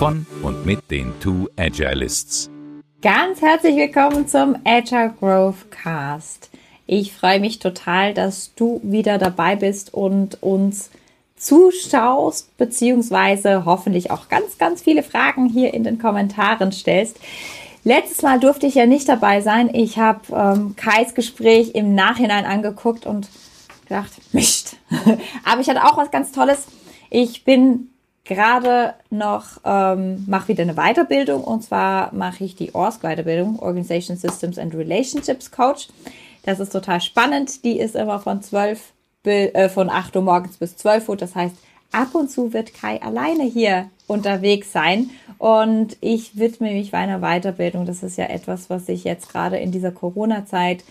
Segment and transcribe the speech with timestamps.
[0.00, 2.48] von und mit den Two Agilists.
[3.02, 6.48] Ganz herzlich willkommen zum Agile Growth Cast.
[6.86, 10.88] Ich freue mich total, dass du wieder dabei bist und uns
[11.36, 17.18] zuschaust, beziehungsweise hoffentlich auch ganz, ganz viele Fragen hier in den Kommentaren stellst.
[17.84, 19.68] Letztes Mal durfte ich ja nicht dabei sein.
[19.74, 23.28] Ich habe ähm, Kais Gespräch im Nachhinein angeguckt und
[23.86, 24.78] gedacht, Mist.
[25.44, 26.68] Aber ich hatte auch was ganz Tolles.
[27.10, 27.90] Ich bin
[28.24, 34.58] gerade noch, ähm, mache wieder eine Weiterbildung und zwar mache ich die ORSC-Weiterbildung, Organization Systems
[34.58, 35.88] and Relationships Coach.
[36.44, 37.64] Das ist total spannend.
[37.64, 38.92] Die ist immer von 12
[39.24, 41.16] äh, von 8 Uhr morgens bis 12 Uhr.
[41.16, 41.54] Das heißt,
[41.92, 47.86] ab und zu wird Kai alleine hier unterwegs sein und ich widme mich meiner Weiterbildung.
[47.86, 50.84] Das ist ja etwas, was ich jetzt gerade in dieser Corona-Zeit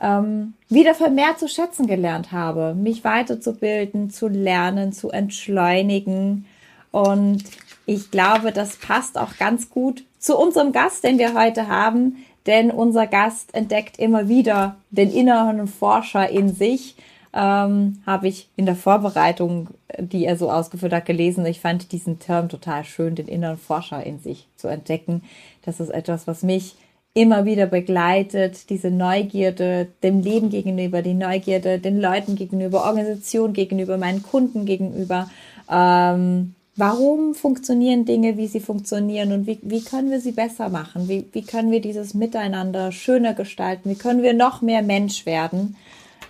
[0.00, 6.46] ähm, wieder vermehrt zu schätzen gelernt habe, mich weiterzubilden, zu lernen, zu entschleunigen
[6.90, 7.44] und
[7.86, 12.24] ich glaube, das passt auch ganz gut zu unserem Gast, den wir heute haben.
[12.46, 16.96] Denn unser Gast entdeckt immer wieder den inneren Forscher in sich.
[17.32, 21.46] Ähm, habe ich in der Vorbereitung, die er so ausgeführt hat, gelesen.
[21.46, 25.22] Ich fand diesen Term total schön, den inneren Forscher in sich zu entdecken.
[25.62, 26.76] Das ist etwas, was mich
[27.12, 33.98] immer wieder begleitet, diese Neugierde dem Leben gegenüber, die Neugierde den Leuten gegenüber, Organisation gegenüber,
[33.98, 35.28] meinen Kunden gegenüber.
[35.70, 41.08] Ähm, Warum funktionieren Dinge, wie sie funktionieren und wie, wie können wir sie besser machen?
[41.08, 43.90] Wie, wie können wir dieses Miteinander schöner gestalten?
[43.90, 45.76] Wie können wir noch mehr Mensch werden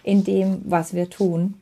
[0.02, 1.54] in dem, was wir tun?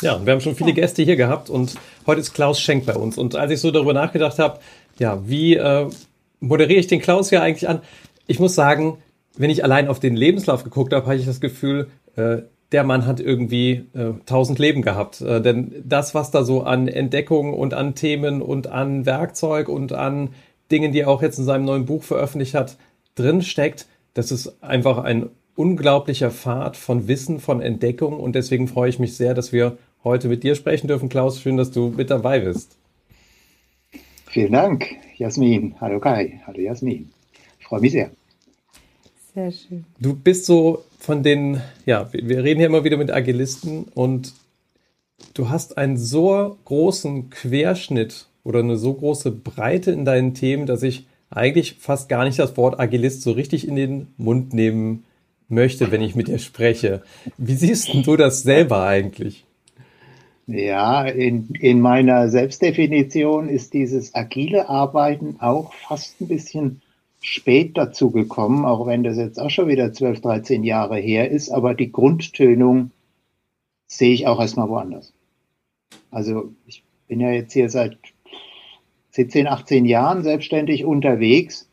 [0.00, 1.74] Ja, wir haben schon viele Gäste hier gehabt und
[2.06, 3.18] heute ist Klaus Schenk bei uns.
[3.18, 4.60] Und als ich so darüber nachgedacht habe,
[4.98, 5.90] ja, wie äh,
[6.40, 7.82] moderiere ich den Klaus hier eigentlich an?
[8.26, 8.98] Ich muss sagen,
[9.36, 12.38] wenn ich allein auf den Lebenslauf geguckt habe, habe ich das Gefühl, äh,
[12.72, 15.20] der Mann hat irgendwie äh, tausend äh, Leben gehabt.
[15.20, 19.92] Äh, denn das, was da so an Entdeckungen und an Themen und an Werkzeug und
[19.92, 20.30] an
[20.70, 22.78] Dingen, die er auch jetzt in seinem neuen Buch veröffentlicht hat,
[23.14, 28.18] drin steckt, das ist einfach ein unglaublicher Pfad von Wissen, von Entdeckung.
[28.18, 31.08] Und deswegen freue ich mich sehr, dass wir heute mit dir sprechen dürfen.
[31.08, 32.76] Klaus, schön, dass du mit dabei bist.
[34.26, 34.86] Vielen Dank,
[35.18, 35.74] Jasmin.
[35.78, 36.40] Hallo Kai.
[36.46, 37.10] Hallo Jasmin.
[37.60, 38.10] Ich freue mich sehr.
[39.34, 39.84] Sehr schön.
[39.98, 44.34] Du bist so von den, ja, wir reden hier immer wieder mit Agilisten und
[45.34, 50.84] du hast einen so großen Querschnitt oder eine so große Breite in deinen Themen, dass
[50.84, 55.02] ich eigentlich fast gar nicht das Wort Agilist so richtig in den Mund nehmen
[55.48, 57.02] möchte, wenn ich mit dir spreche.
[57.36, 59.44] Wie siehst du das selber eigentlich?
[60.46, 66.80] Ja, in, in meiner Selbstdefinition ist dieses agile Arbeiten auch fast ein bisschen
[67.22, 71.50] spät dazu gekommen, auch wenn das jetzt auch schon wieder 12, 13 Jahre her ist,
[71.50, 72.90] aber die Grundtönung
[73.86, 75.14] sehe ich auch erstmal woanders.
[76.10, 77.96] Also ich bin ja jetzt hier seit
[79.10, 81.68] 17, 18 Jahren selbstständig unterwegs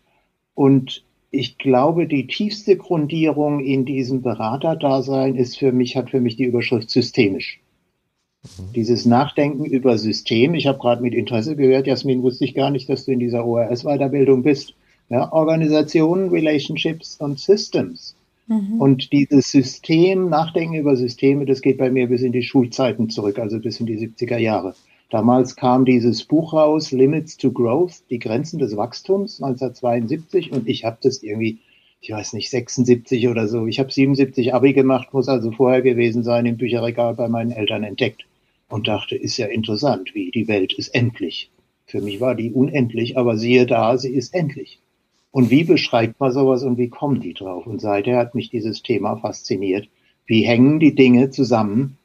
[0.53, 6.35] und ich glaube, die tiefste Grundierung in diesem Beraterdasein ist für mich, hat für mich
[6.35, 7.59] die Überschrift systemisch.
[8.43, 8.73] Mhm.
[8.73, 10.53] Dieses Nachdenken über System.
[10.53, 13.45] Ich habe gerade mit Interesse gehört, Jasmin, wusste ich gar nicht, dass du in dieser
[13.45, 14.75] ORS-Weiterbildung bist
[15.09, 18.15] ja, Organisationen, Relationships und Systems.
[18.47, 18.81] Mhm.
[18.81, 23.37] Und dieses System, Nachdenken über Systeme, das geht bei mir bis in die Schulzeiten zurück,
[23.39, 24.73] also bis in die 70er Jahre.
[25.09, 30.85] Damals kam dieses Buch raus, Limits to Growth, die Grenzen des Wachstums, 1972, und ich
[30.85, 31.59] habe das irgendwie,
[31.99, 33.65] ich weiß nicht, 76 oder so.
[33.65, 37.83] Ich habe 77 Abi gemacht, muss also vorher gewesen sein, im Bücherregal bei meinen Eltern
[37.83, 38.25] entdeckt
[38.67, 41.49] und dachte, ist ja interessant, wie die Welt ist endlich.
[41.87, 44.79] Für mich war die unendlich, aber siehe da, sie ist endlich.
[45.31, 47.67] Und wie beschreibt man sowas und wie kommen die drauf?
[47.67, 49.87] Und seither hat mich dieses Thema fasziniert.
[50.25, 51.97] Wie hängen die Dinge zusammen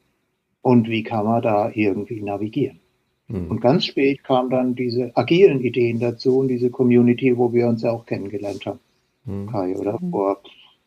[0.62, 2.80] und wie kann man da irgendwie navigieren?
[3.28, 3.50] Mhm.
[3.50, 7.82] Und ganz spät kamen dann diese agilen Ideen dazu und diese Community, wo wir uns
[7.82, 8.80] ja auch kennengelernt haben.
[9.24, 9.46] Mhm.
[9.50, 9.98] Kai, oder?
[10.00, 10.10] Mhm.
[10.10, 10.40] Vor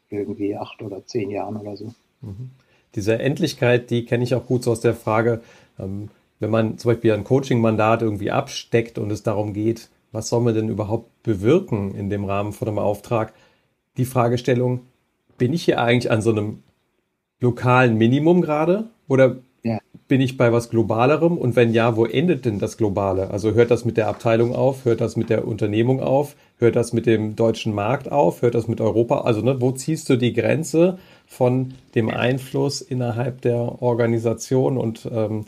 [0.09, 1.93] irgendwie acht oder zehn Jahren oder so.
[2.21, 2.51] Mhm.
[2.95, 5.41] Diese Endlichkeit, die kenne ich auch gut so aus der Frage,
[5.79, 6.09] ähm,
[6.39, 10.55] wenn man zum Beispiel ein Coaching-Mandat irgendwie absteckt und es darum geht, was soll man
[10.55, 13.33] denn überhaupt bewirken in dem Rahmen von einem Auftrag?
[13.97, 14.79] Die Fragestellung,
[15.37, 16.63] bin ich hier eigentlich an so einem
[17.39, 18.85] lokalen Minimum gerade?
[19.07, 19.77] Oder ja.
[20.07, 21.37] bin ich bei was Globalerem?
[21.37, 23.29] Und wenn ja, wo endet denn das Globale?
[23.29, 24.85] Also hört das mit der Abteilung auf?
[24.85, 26.35] Hört das mit der Unternehmung auf?
[26.57, 28.41] Hört das mit dem deutschen Markt auf?
[28.41, 29.21] Hört das mit Europa?
[29.21, 30.97] Also ne, wo ziehst du die Grenze
[31.27, 34.79] von dem Einfluss innerhalb der Organisation?
[34.79, 35.45] Und ähm,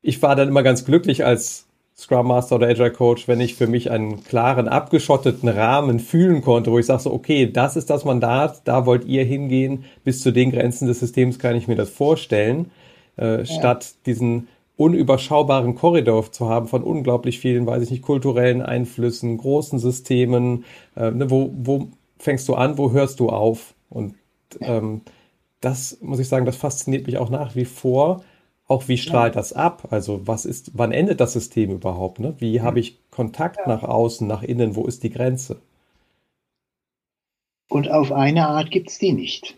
[0.00, 1.67] ich war dann immer ganz glücklich als
[1.98, 6.70] Scrum Master oder Agile Coach, wenn ich für mich einen klaren, abgeschotteten Rahmen fühlen konnte,
[6.70, 10.30] wo ich sage so, okay, das ist das Mandat, da wollt ihr hingehen, bis zu
[10.30, 12.70] den Grenzen des Systems kann ich mir das vorstellen,
[13.18, 13.44] äh, ja.
[13.44, 14.46] statt diesen
[14.76, 20.64] unüberschaubaren Korridor zu haben von unglaublich vielen, weiß ich nicht, kulturellen Einflüssen, großen Systemen,
[20.96, 23.74] äh, ne, wo, wo fängst du an, wo hörst du auf?
[23.90, 24.14] Und
[24.60, 25.00] ähm,
[25.60, 28.22] das muss ich sagen, das fasziniert mich auch nach wie vor,
[28.68, 29.40] auch wie strahlt ja.
[29.40, 29.88] das ab?
[29.90, 32.20] Also was ist, wann endet das System überhaupt?
[32.20, 32.34] Ne?
[32.38, 33.68] Wie habe ich Kontakt ja.
[33.68, 34.76] nach außen, nach innen?
[34.76, 35.56] Wo ist die Grenze?
[37.68, 39.56] Und auf eine Art gibt es die nicht.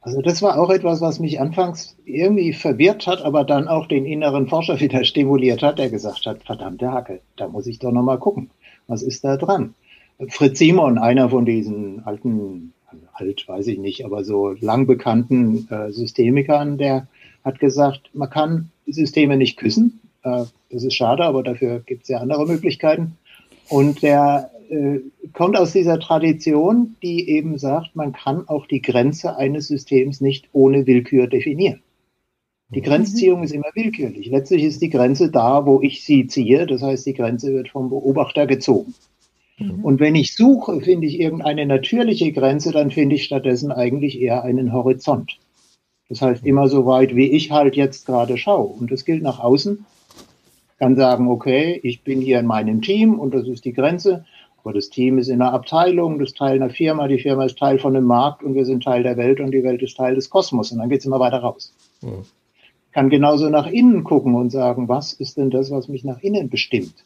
[0.00, 4.06] Also das war auch etwas, was mich anfangs irgendwie verwirrt hat, aber dann auch den
[4.06, 8.18] inneren Forscher wieder stimuliert hat, der gesagt hat, verdammte Hacke, da muss ich doch nochmal
[8.18, 8.50] gucken.
[8.86, 9.74] Was ist da dran?
[10.28, 12.72] Fritz Simon, einer von diesen alten,
[13.12, 17.08] alt weiß ich nicht, aber so lang bekannten äh, Systemikern, der
[17.46, 20.00] hat gesagt, man kann Systeme nicht küssen.
[20.22, 23.16] Äh, das ist schade, aber dafür gibt es ja andere Möglichkeiten.
[23.68, 24.98] Und der äh,
[25.32, 30.48] kommt aus dieser Tradition, die eben sagt, man kann auch die Grenze eines Systems nicht
[30.52, 31.82] ohne Willkür definieren.
[32.70, 32.84] Die mhm.
[32.84, 34.26] Grenzziehung ist immer willkürlich.
[34.26, 36.66] Letztlich ist die Grenze da, wo ich sie ziehe.
[36.66, 38.94] Das heißt, die Grenze wird vom Beobachter gezogen.
[39.58, 39.84] Mhm.
[39.84, 44.42] Und wenn ich suche, finde ich irgendeine natürliche Grenze, dann finde ich stattdessen eigentlich eher
[44.42, 45.38] einen Horizont.
[46.08, 48.66] Das heißt, immer so weit, wie ich halt jetzt gerade schaue.
[48.66, 49.84] Und das gilt nach außen.
[50.78, 54.24] Kann sagen, okay, ich bin hier in meinem Team und das ist die Grenze.
[54.62, 57.58] Aber das Team ist in einer Abteilung, das ist Teil einer Firma, die Firma ist
[57.58, 60.14] Teil von einem Markt und wir sind Teil der Welt und die Welt ist Teil
[60.14, 60.72] des Kosmos.
[60.72, 61.72] Und dann geht es immer weiter raus.
[62.02, 62.24] Mhm.
[62.86, 66.20] Ich kann genauso nach innen gucken und sagen, was ist denn das, was mich nach
[66.20, 67.04] innen bestimmt?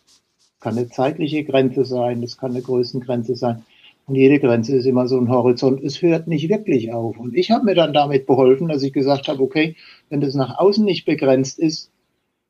[0.60, 3.64] Kann eine zeitliche Grenze sein, das kann eine Größengrenze sein.
[4.10, 5.84] Und jede Grenze ist immer so ein Horizont.
[5.84, 7.16] Es hört nicht wirklich auf.
[7.16, 9.76] Und ich habe mir dann damit beholfen, dass ich gesagt habe, okay,
[10.08, 11.92] wenn das nach außen nicht begrenzt ist,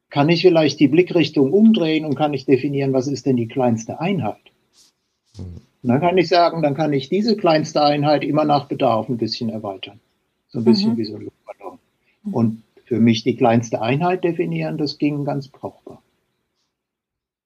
[0.08, 4.00] kann ich vielleicht die Blickrichtung umdrehen und kann ich definieren, was ist denn die kleinste
[4.00, 4.40] Einheit.
[5.36, 9.18] Und dann kann ich sagen, dann kann ich diese kleinste Einheit immer nach Bedarf ein
[9.18, 10.00] bisschen erweitern.
[10.48, 10.96] So ein bisschen mhm.
[10.96, 11.78] wie so ein Luftballon.
[12.32, 15.79] Und für mich die kleinste Einheit definieren, das ging ganz brauchbar.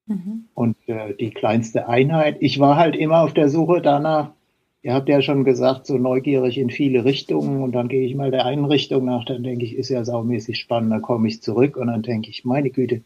[0.07, 0.45] Mhm.
[0.53, 4.31] Und äh, die kleinste Einheit, ich war halt immer auf der Suche danach,
[4.81, 7.63] ihr habt ja schon gesagt, so neugierig in viele Richtungen.
[7.63, 10.59] Und dann gehe ich mal der einen Richtung nach, dann denke ich, ist ja saumäßig
[10.59, 11.75] spannend, dann komme ich zurück.
[11.75, 13.01] Und dann denke ich, meine Güte,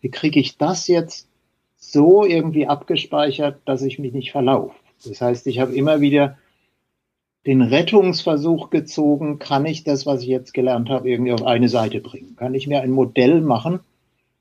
[0.00, 1.28] wie kriege ich das jetzt
[1.76, 4.76] so irgendwie abgespeichert, dass ich mich nicht verlaufe?
[5.04, 6.38] Das heißt, ich habe immer wieder
[7.46, 12.00] den Rettungsversuch gezogen, kann ich das, was ich jetzt gelernt habe, irgendwie auf eine Seite
[12.00, 12.36] bringen?
[12.36, 13.80] Kann ich mir ein Modell machen,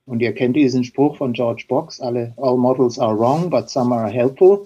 [0.06, 3.96] und ihr kennt diesen Spruch von George Box, alle, all models are wrong, but some
[3.96, 4.66] are helpful.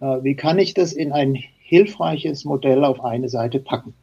[0.00, 3.94] Äh, wie kann ich das in ein hilfreiches Modell auf eine Seite packen?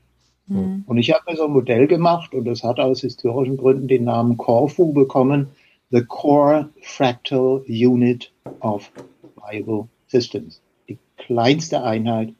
[0.47, 0.83] Mhm.
[0.87, 4.03] Und ich habe mir so ein Modell gemacht und das hat aus historischen Gründen den
[4.03, 5.47] Namen Corfu bekommen,
[5.91, 8.91] The Core Fractal Unit of
[9.35, 10.61] Viable Systems.
[10.87, 12.33] Die kleinste Einheit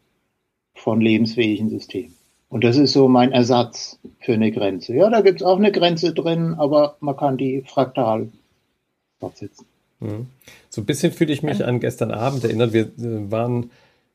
[0.75, 2.18] von lebensfähigen Systemen.
[2.49, 4.93] Und das ist so mein Ersatz für eine Grenze.
[4.95, 8.29] Ja, da gibt es auch eine Grenze drin, aber man kann die fraktal
[9.19, 9.65] fortsetzen.
[9.99, 10.27] Mhm.
[10.69, 12.73] So ein bisschen fühle ich mich an gestern Abend erinnert.
[12.73, 13.69] Wir äh, waren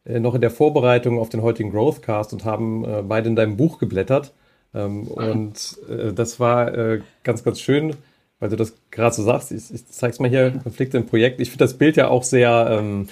[0.04, 3.56] äh, noch in der Vorbereitung auf den heutigen Growthcast und haben äh, beide in deinem
[3.56, 4.32] Buch geblättert.
[4.74, 5.79] Ähm, und
[6.17, 7.94] das war ganz, ganz schön,
[8.41, 9.53] weil du das gerade so sagst.
[9.53, 11.41] Ich, ich zeig's mal hier, Konflikte im Projekt.
[11.41, 12.81] Ich finde das Bild ja auch sehr.
[12.81, 13.08] Ähm,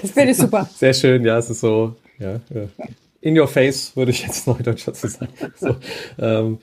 [0.00, 0.66] das Bild ist super.
[0.74, 1.94] sehr schön, ja, es ist so.
[2.18, 2.40] Ja,
[3.24, 5.32] in your face, würde ich jetzt Neudeutsch dazu sagen.
[5.56, 5.76] So,
[6.18, 6.58] ähm,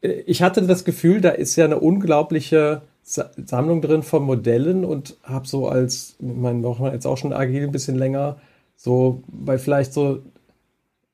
[0.00, 5.46] ich hatte das Gefühl, da ist ja eine unglaubliche Sammlung drin von Modellen und habe
[5.46, 8.40] so als, ich meine, jetzt auch schon agil ein bisschen länger,
[8.76, 10.22] so bei vielleicht so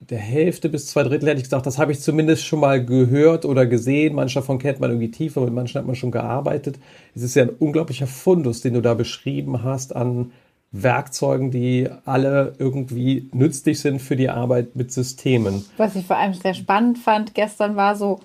[0.01, 3.45] der Hälfte bis zwei Drittel hätte ich gesagt, das habe ich zumindest schon mal gehört
[3.45, 4.15] oder gesehen.
[4.15, 6.79] Manche davon kennt man irgendwie tiefer, mit manchen hat man schon gearbeitet.
[7.15, 10.33] Es ist ja ein unglaublicher Fundus, den du da beschrieben hast an
[10.73, 15.65] Werkzeugen, die alle irgendwie nützlich sind für die Arbeit mit Systemen.
[15.77, 18.21] Was ich vor allem sehr spannend fand gestern war so,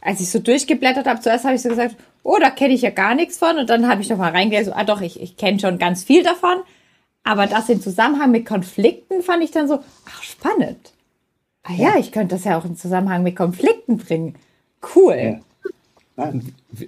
[0.00, 2.90] als ich so durchgeblättert habe, zuerst habe ich so gesagt, oh, da kenne ich ja
[2.90, 3.56] gar nichts von.
[3.56, 6.04] Und dann habe ich doch mal reingelesen, so, ah doch, ich, ich kenne schon ganz
[6.04, 6.58] viel davon.
[7.24, 10.92] Aber das im Zusammenhang mit Konflikten fand ich dann so, ach, spannend.
[11.62, 14.34] Ah ja, ich könnte das ja auch im Zusammenhang mit Konflikten bringen.
[14.94, 15.40] Cool.
[16.16, 16.32] Ja.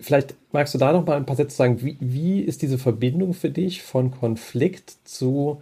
[0.00, 1.82] Vielleicht magst du da noch mal ein paar Sätze sagen.
[1.82, 5.61] Wie, wie ist diese Verbindung für dich von Konflikt zu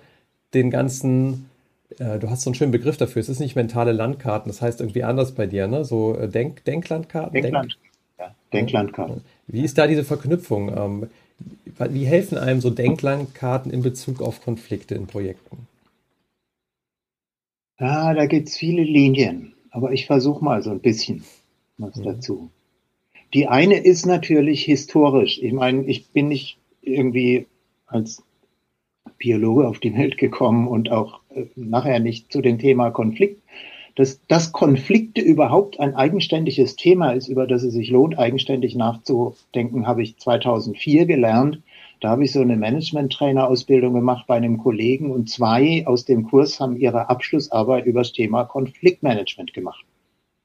[0.54, 1.50] den ganzen
[1.99, 3.20] äh, du hast so einen schönen Begriff dafür.
[3.20, 5.84] Es ist nicht mentale Landkarten, das heißt irgendwie anders bei dir, ne?
[5.84, 7.32] So äh, Denk Denklandkarten.
[7.32, 7.78] Denkland,
[8.18, 9.22] Denk ja, Denklandkarten.
[9.46, 10.76] Wie ist da diese Verknüpfung?
[10.76, 11.11] Ähm,
[11.90, 15.66] wie helfen einem so Denklandkarten in Bezug auf Konflikte in Projekten?
[17.80, 21.25] Ja, da gibt es viele Linien, aber ich versuche mal so ein bisschen
[21.78, 22.04] was mhm.
[22.04, 22.50] dazu.
[23.34, 25.40] Die eine ist natürlich historisch.
[25.42, 27.46] Ich meine, ich bin nicht irgendwie
[27.86, 28.22] als
[29.18, 33.40] Biologe auf die Welt gekommen und auch äh, nachher nicht zu dem Thema Konflikt.
[33.94, 39.86] Dass, dass Konflikte überhaupt ein eigenständiges Thema ist, über das es sich lohnt, eigenständig nachzudenken,
[39.86, 41.60] habe ich 2004 gelernt.
[42.00, 46.58] Da habe ich so eine Management-Trainer-Ausbildung gemacht bei einem Kollegen und zwei aus dem Kurs
[46.58, 49.84] haben ihre Abschlussarbeit über das Thema Konfliktmanagement gemacht.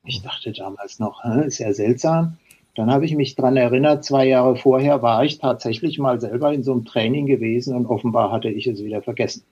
[0.04, 2.38] Ich dachte damals noch, ist ja seltsam.
[2.78, 6.62] Dann habe ich mich dran erinnert, zwei Jahre vorher war ich tatsächlich mal selber in
[6.62, 9.44] so einem Training gewesen und offenbar hatte ich es wieder vergessen.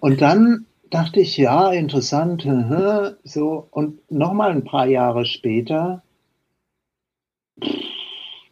[0.00, 2.48] Und dann dachte ich, ja, interessant,
[3.22, 6.02] so, und nochmal ein paar Jahre später,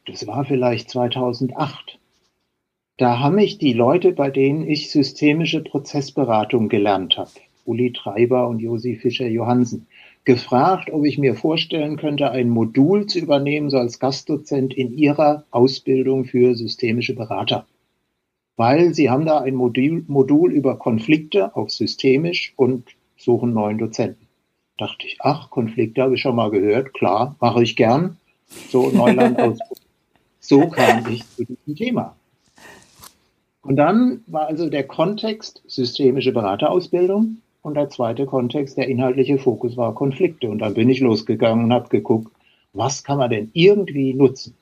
[0.07, 1.99] das war vielleicht 2008,
[2.99, 7.31] da haben mich die Leute, bei denen ich systemische Prozessberatung gelernt habe,
[7.65, 9.87] Uli Treiber und Josi Fischer-Johansen,
[10.27, 15.45] gefragt, ob ich mir vorstellen könnte, ein Modul zu übernehmen, so als Gastdozent in ihrer
[15.51, 17.67] Ausbildung für systemische Berater.
[18.57, 22.85] Weil sie haben da ein Modul, Modul über Konflikte, auch systemisch, und
[23.17, 24.27] suchen neuen Dozenten.
[24.79, 28.19] Dachte ich, ach, Konflikte habe ich schon mal gehört, klar, mache ich gern.
[28.69, 29.59] So Neuland aus.
[30.39, 32.15] So kam ich zu diesem Thema.
[33.63, 37.39] Und dann war also der Kontext systemische Beraterausbildung.
[37.67, 40.49] Und der zweite Kontext, der inhaltliche Fokus war Konflikte.
[40.49, 42.31] Und dann bin ich losgegangen und habe geguckt,
[42.73, 44.55] was kann man denn irgendwie nutzen?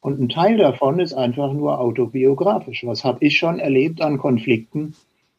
[0.00, 2.86] Und ein Teil davon ist einfach nur autobiografisch.
[2.86, 4.94] Was habe ich schon erlebt an Konflikten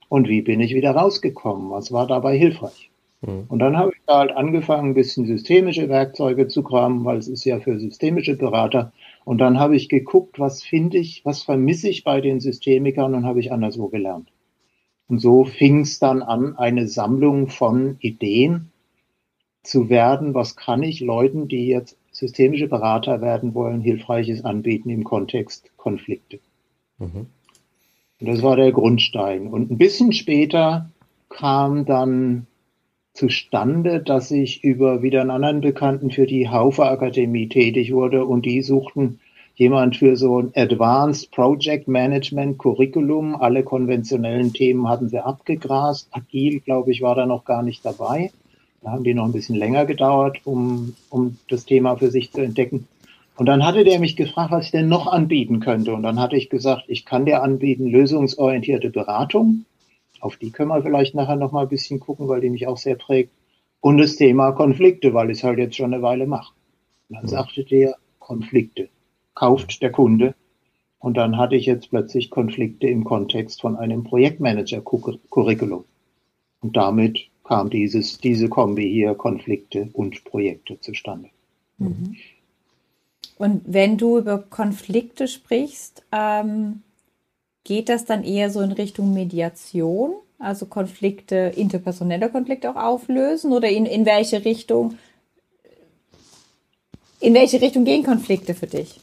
[0.09, 1.71] und wie bin ich wieder rausgekommen?
[1.71, 2.91] Was war dabei hilfreich?
[3.21, 3.45] Mhm.
[3.47, 7.29] Und dann habe ich da halt angefangen, ein bisschen systemische Werkzeuge zu kramen, weil es
[7.29, 8.91] ist ja für systemische Berater.
[9.23, 13.25] Und dann habe ich geguckt, was finde ich, was vermisse ich bei den Systemikern und
[13.25, 14.27] habe ich anderswo gelernt.
[15.11, 18.71] Und so fing es dann an, eine Sammlung von Ideen
[19.61, 20.33] zu werden.
[20.33, 26.39] Was kann ich Leuten, die jetzt systemische Berater werden wollen, hilfreiches anbieten im Kontext Konflikte?
[26.97, 27.25] Mhm.
[28.21, 29.47] Und das war der Grundstein.
[29.47, 30.89] Und ein bisschen später
[31.27, 32.47] kam dann
[33.11, 38.45] zustande, dass ich über wieder einen anderen Bekannten für die Haufe Akademie tätig wurde und
[38.45, 39.19] die suchten
[39.61, 43.35] jemand für so ein Advanced Project Management Curriculum.
[43.35, 46.07] Alle konventionellen Themen hatten sie abgegrast.
[46.09, 48.31] Agil, glaube ich, war da noch gar nicht dabei.
[48.81, 52.41] Da haben die noch ein bisschen länger gedauert, um, um das Thema für sich zu
[52.41, 52.87] entdecken.
[53.37, 55.93] Und dann hatte der mich gefragt, was ich denn noch anbieten könnte.
[55.93, 59.65] Und dann hatte ich gesagt, ich kann dir anbieten lösungsorientierte Beratung.
[60.21, 62.77] Auf die können wir vielleicht nachher noch mal ein bisschen gucken, weil die mich auch
[62.77, 63.29] sehr prägt.
[63.79, 66.51] Und das Thema Konflikte, weil ich es halt jetzt schon eine Weile mache.
[67.09, 68.89] Und dann sagte der Konflikte
[69.41, 70.35] kauft der Kunde.
[70.99, 75.83] Und dann hatte ich jetzt plötzlich Konflikte im Kontext von einem Projektmanager-Curriculum.
[76.61, 81.29] Und damit kam dieses, diese Kombi hier, Konflikte und Projekte zustande.
[81.79, 82.17] Mhm.
[83.37, 86.83] Und wenn du über Konflikte sprichst, ähm,
[87.63, 93.69] geht das dann eher so in Richtung Mediation, also Konflikte, interpersonelle Konflikte auch auflösen oder
[93.69, 94.99] in, in welche Richtung,
[97.19, 98.99] in welche Richtung gehen Konflikte für dich?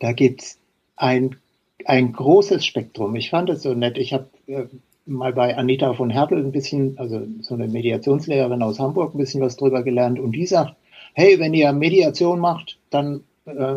[0.00, 0.58] Da gibt's
[0.96, 1.36] ein,
[1.84, 3.14] ein großes Spektrum.
[3.14, 3.96] Ich fand es so nett.
[3.96, 4.64] Ich habe äh,
[5.06, 9.40] mal bei Anita von Hertel ein bisschen, also so eine Mediationslehrerin aus Hamburg, ein bisschen
[9.40, 10.18] was drüber gelernt.
[10.18, 10.74] Und die sagt,
[11.14, 13.76] hey, wenn ihr Mediation macht, dann äh,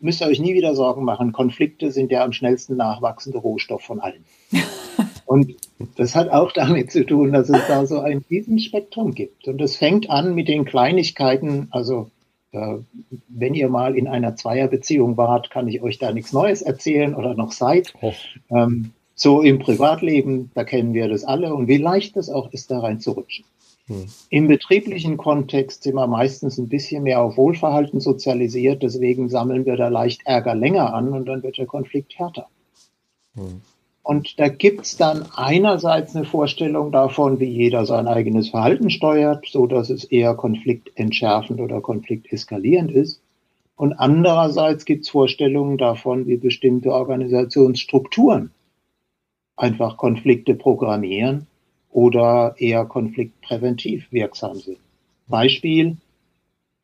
[0.00, 1.32] müsst ihr euch nie wieder Sorgen machen.
[1.32, 4.24] Konflikte sind der am schnellsten nachwachsende Rohstoff von allen.
[5.26, 5.56] Und
[5.96, 9.48] das hat auch damit zu tun, dass es da so ein Riesenspektrum gibt.
[9.48, 12.10] Und es fängt an mit den Kleinigkeiten, also
[13.28, 17.34] wenn ihr mal in einer Zweierbeziehung wart, kann ich euch da nichts Neues erzählen oder
[17.34, 17.92] noch seid.
[18.00, 18.12] Oh.
[18.50, 22.70] Ähm, so im Privatleben, da kennen wir das alle und wie leicht es auch ist,
[22.70, 23.46] da reinzurutschen.
[23.86, 24.06] Hm.
[24.30, 29.76] Im betrieblichen Kontext sind wir meistens ein bisschen mehr auf Wohlverhalten sozialisiert, deswegen sammeln wir
[29.76, 32.48] da leicht Ärger länger an und dann wird der Konflikt härter.
[33.34, 33.62] Hm.
[34.06, 39.66] Und da gibt's dann einerseits eine Vorstellung davon, wie jeder sein eigenes Verhalten steuert, so
[39.66, 43.20] dass es eher konfliktentschärfend oder konflikteskalierend ist.
[43.74, 48.52] Und andererseits gibt's Vorstellungen davon, wie bestimmte Organisationsstrukturen
[49.56, 51.48] einfach Konflikte programmieren
[51.90, 54.78] oder eher konfliktpräventiv wirksam sind.
[55.26, 55.96] Beispiel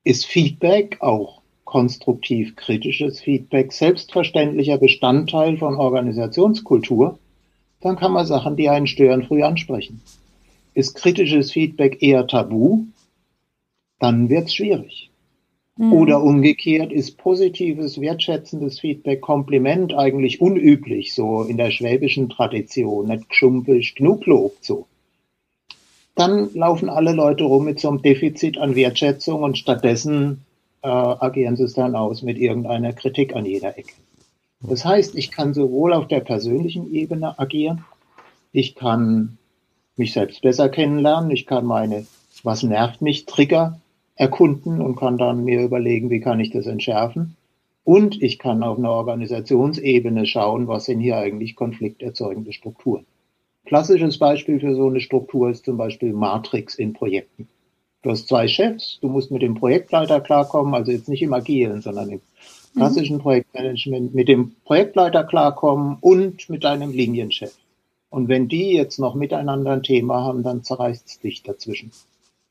[0.03, 1.42] ist Feedback, auch
[1.73, 7.19] konstruktiv kritisches Feedback, selbstverständlicher Bestandteil von Organisationskultur,
[7.81, 10.03] dann kann man Sachen, die einen stören, früh ansprechen.
[10.75, 12.85] Ist kritisches Feedback eher tabu,
[13.99, 15.11] dann wird es schwierig.
[15.79, 15.95] Mhm.
[15.95, 23.31] Oder umgekehrt ist positives, wertschätzendes Feedback, Kompliment eigentlich unüblich, so in der schwäbischen Tradition, nicht
[23.31, 24.85] geschumpig, genug Lob, so.
[26.17, 30.45] Dann laufen alle Leute rum mit so einem Defizit an Wertschätzung und stattdessen
[30.83, 33.95] äh, agieren sie es dann aus mit irgendeiner Kritik an jeder Ecke.
[34.61, 37.85] Das heißt, ich kann sowohl auf der persönlichen Ebene agieren,
[38.53, 39.39] ich kann
[39.97, 42.07] mich selbst besser kennenlernen, ich kann meine,
[42.45, 43.81] was nervt mich, Trigger
[44.15, 47.37] erkunden und kann dann mir überlegen, wie kann ich das entschärfen.
[47.85, 53.07] Und ich kann auf einer Organisationsebene schauen, was sind hier eigentlich konflikterzeugende Strukturen.
[53.65, 57.49] Klassisches Beispiel für so eine Struktur ist zum Beispiel Matrix in Projekten.
[58.03, 61.83] Du hast zwei Chefs, du musst mit dem Projektleiter klarkommen, also jetzt nicht im Agilen,
[61.83, 62.21] sondern im
[62.75, 63.23] klassischen mhm.
[63.23, 67.55] Projektmanagement, mit dem Projektleiter klarkommen und mit deinem Linienchef.
[68.11, 71.93] Und wenn die jetzt noch miteinander ein Thema haben, dann zerreißt es dich dazwischen.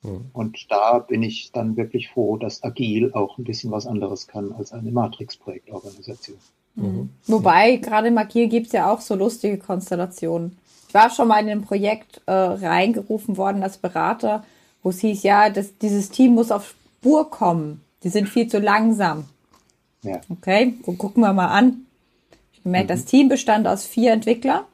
[0.04, 0.26] Mhm.
[0.34, 4.54] Und da bin ich dann wirklich froh, dass Agil auch ein bisschen was anderes kann
[4.54, 6.38] als eine Matrix-Projektorganisation.
[6.76, 7.10] Mhm.
[7.28, 10.58] Wobei, gerade im Agil gibt es ja auch so lustige Konstellationen.
[10.88, 14.44] Ich war schon mal in ein Projekt äh, reingerufen worden als Berater,
[14.84, 17.84] wo es hieß, ja, das, dieses Team muss auf Spur kommen.
[18.04, 19.26] Die sind viel zu langsam.
[20.04, 20.22] Ja.
[20.30, 21.86] Okay, so gucken wir mal an.
[22.54, 22.94] Ich gemerkt, mhm.
[22.94, 24.66] das Team bestand aus vier Entwickler.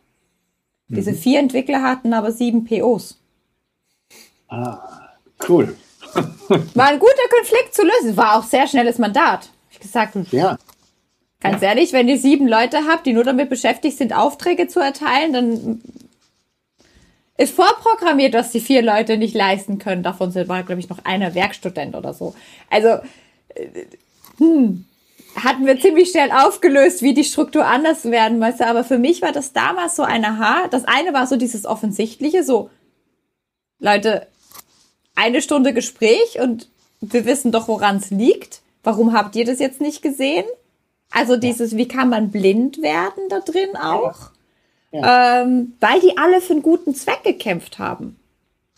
[0.88, 1.18] Diese mhm.
[1.18, 3.20] vier Entwickler hatten aber sieben POs.
[4.48, 4.98] Ah.
[5.48, 5.76] Cool.
[6.74, 8.18] War ein guter Konflikt zu lösen.
[8.18, 9.50] War auch sehr schnelles Mandat.
[9.70, 10.58] Ich gesagt, ja.
[11.40, 11.70] Ganz ja.
[11.70, 15.82] ehrlich, wenn ihr sieben Leute habt, die nur damit beschäftigt sind, Aufträge zu erteilen, dann
[17.38, 20.04] ist vorprogrammiert, dass die vier Leute nicht leisten können.
[20.04, 22.36] Davon war, glaube ich, noch einer Werkstudent oder so.
[22.70, 22.88] Also,
[23.56, 23.86] äh,
[24.38, 24.86] hm,
[25.36, 28.66] hatten wir ziemlich schnell aufgelöst, wie die Struktur anders werden müsste.
[28.66, 30.68] Aber für mich war das damals so ein Aha.
[30.72, 32.72] Das eine war so dieses Offensichtliche, so,
[33.80, 34.28] Leute,
[35.16, 36.68] eine Stunde Gespräch und
[37.02, 38.62] wir wissen doch, woran es liegt.
[38.84, 40.46] Warum habt ihr das jetzt nicht gesehen?
[41.12, 44.32] Also dieses, wie kann man blind werden da drin auch?
[45.02, 45.42] Ja.
[45.42, 48.20] Ähm, weil die alle für einen guten Zweck gekämpft haben.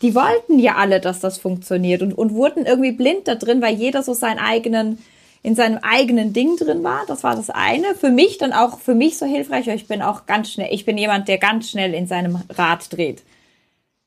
[0.02, 3.74] Die wollten ja alle, dass das funktioniert und, und wurden irgendwie blind da drin, weil
[3.74, 4.98] jeder so seinen eigenen,
[5.42, 7.02] in seinem eigenen Ding drin war.
[7.06, 7.94] Das war das eine.
[7.94, 10.86] Für mich dann auch, für mich so hilfreich, weil ich bin auch ganz schnell, ich
[10.86, 13.22] bin jemand, der ganz schnell in seinem Rad dreht.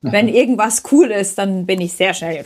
[0.00, 2.44] Wenn irgendwas cool ist, dann bin ich sehr schnell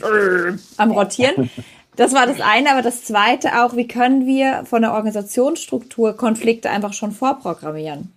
[0.77, 1.49] am Rotieren.
[1.97, 6.69] Das war das eine, aber das zweite auch, wie können wir von der Organisationsstruktur Konflikte
[6.69, 8.13] einfach schon vorprogrammieren?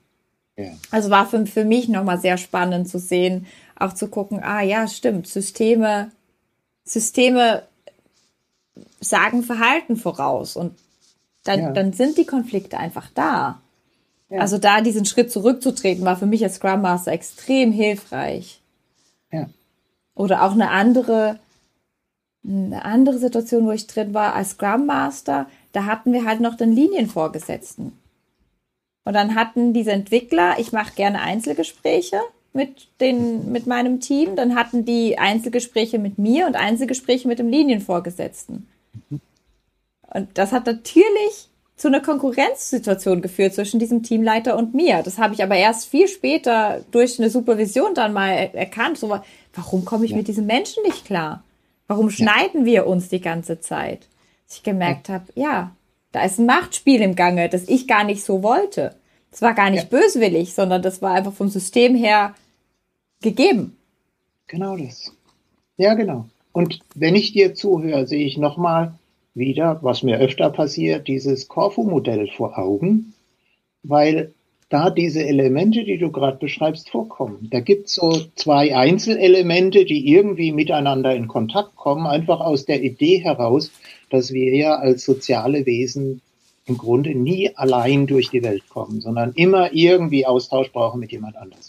[0.56, 0.72] Ja.
[0.90, 4.86] Also war für, für mich nochmal sehr spannend zu sehen, auch zu gucken, ah ja,
[4.86, 6.10] stimmt, Systeme,
[6.84, 7.62] Systeme
[9.00, 10.78] sagen Verhalten voraus und
[11.44, 11.72] dann, ja.
[11.72, 13.60] dann sind die Konflikte einfach da.
[14.28, 14.40] Ja.
[14.40, 18.60] Also da diesen Schritt zurückzutreten, war für mich als Scrum Master extrem hilfreich.
[19.30, 19.48] Ja.
[20.14, 21.38] Oder auch eine andere,
[22.46, 26.56] eine andere Situation, wo ich drin war als Scrum Master, da hatten wir halt noch
[26.56, 27.92] den Linienvorgesetzten.
[29.04, 32.20] Und dann hatten diese Entwickler, ich mache gerne Einzelgespräche
[32.52, 37.48] mit, den, mit meinem Team, dann hatten die Einzelgespräche mit mir und Einzelgespräche mit dem
[37.48, 38.68] Linienvorgesetzten.
[39.10, 45.02] Und das hat natürlich zu einer Konkurrenzsituation geführt zwischen diesem Teamleiter und mir.
[45.02, 48.98] Das habe ich aber erst viel später durch eine Supervision dann mal erkannt.
[48.98, 49.18] So,
[49.54, 50.18] warum komme ich ja.
[50.18, 51.42] mit diesem Menschen nicht klar?
[51.88, 54.06] Warum schneiden wir uns die ganze Zeit?
[54.46, 55.14] Dass ich gemerkt ja.
[55.14, 55.70] habe, ja,
[56.12, 58.94] da ist ein Machtspiel im Gange, das ich gar nicht so wollte.
[59.30, 59.98] Das war gar nicht ja.
[59.98, 62.34] böswillig, sondern das war einfach vom System her
[63.22, 63.76] gegeben.
[64.46, 65.12] Genau das.
[65.78, 66.26] Ja, genau.
[66.52, 68.94] Und wenn ich dir zuhöre, sehe ich nochmal,
[69.34, 73.14] wieder, was mir öfter passiert, dieses Corfu-Modell vor Augen,
[73.82, 74.34] weil
[74.72, 77.48] da diese Elemente, die du gerade beschreibst, vorkommen.
[77.50, 82.82] Da gibt es so zwei Einzelelemente, die irgendwie miteinander in Kontakt kommen, einfach aus der
[82.82, 83.70] Idee heraus,
[84.08, 86.22] dass wir ja als soziale Wesen
[86.64, 91.36] im Grunde nie allein durch die Welt kommen, sondern immer irgendwie Austausch brauchen mit jemand
[91.36, 91.60] anderem.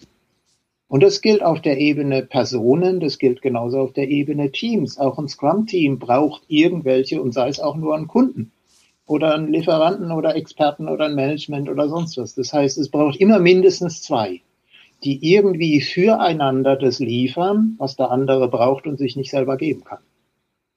[0.88, 4.98] Und das gilt auf der Ebene Personen, das gilt genauso auf der Ebene Teams.
[4.98, 8.52] Auch ein Scrum-Team braucht irgendwelche, und sei es auch nur einen Kunden
[9.06, 12.36] oder einen Lieferanten oder Experten oder ein Management oder sonst was.
[12.36, 14.42] Das heißt, es braucht immer mindestens zwei,
[15.04, 20.00] die irgendwie füreinander das liefern, was der andere braucht und sich nicht selber geben kann.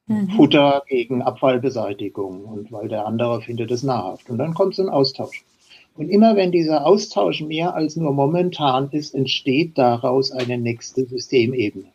[0.09, 0.31] Mhm.
[0.31, 4.31] Futter gegen Abfallbeseitigung und weil der andere findet es nahrhaft.
[4.31, 5.45] Und dann kommt so ein Austausch.
[5.95, 11.87] Und immer wenn dieser Austausch mehr als nur momentan ist, entsteht daraus eine nächste Systemebene.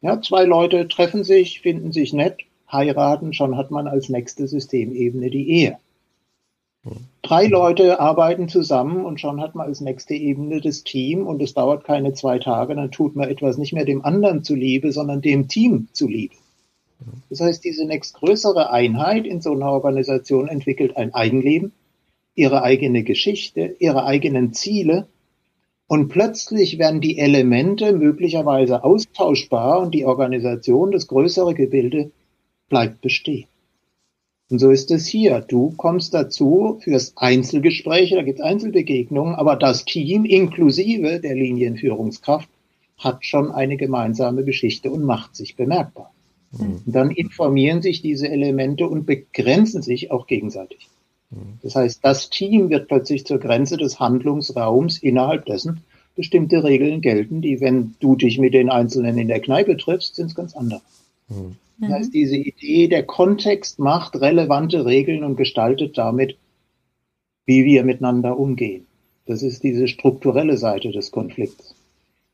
[0.00, 5.30] Ja, zwei Leute treffen sich, finden sich nett, heiraten, schon hat man als nächste Systemebene
[5.30, 5.78] die Ehe.
[7.22, 11.54] Drei Leute arbeiten zusammen und schon hat man als nächste Ebene das Team und es
[11.54, 15.46] dauert keine zwei Tage, dann tut man etwas nicht mehr dem anderen zuliebe, sondern dem
[15.46, 16.34] Team zuliebe.
[17.30, 21.72] Das heißt, diese nächstgrößere Einheit in so einer Organisation entwickelt ein Eigenleben,
[22.34, 25.06] ihre eigene Geschichte, ihre eigenen Ziele
[25.86, 32.10] und plötzlich werden die Elemente möglicherweise austauschbar und die Organisation, das größere Gebilde,
[32.72, 33.44] bleibt bestehen.
[34.48, 35.40] Und so ist es hier.
[35.46, 42.48] Du kommst dazu fürs Einzelgespräche, da gibt es Einzelbegegnungen, aber das Team inklusive der Linienführungskraft
[42.96, 46.14] hat schon eine gemeinsame Geschichte und macht sich bemerkbar.
[46.50, 46.80] Mhm.
[46.86, 50.88] Und dann informieren sich diese Elemente und begrenzen sich auch gegenseitig.
[51.30, 51.58] Mhm.
[51.62, 55.82] Das heißt, das Team wird plötzlich zur Grenze des Handlungsraums, innerhalb dessen
[56.16, 60.28] bestimmte Regeln gelten, die, wenn du dich mit den Einzelnen in der Kneipe triffst, sind
[60.28, 60.80] es ganz andere.
[61.28, 61.56] Mhm.
[61.82, 62.12] Das heißt, mhm.
[62.12, 66.36] diese Idee, der Kontext macht relevante Regeln und gestaltet damit,
[67.44, 68.86] wie wir miteinander umgehen.
[69.26, 71.74] Das ist diese strukturelle Seite des Konflikts.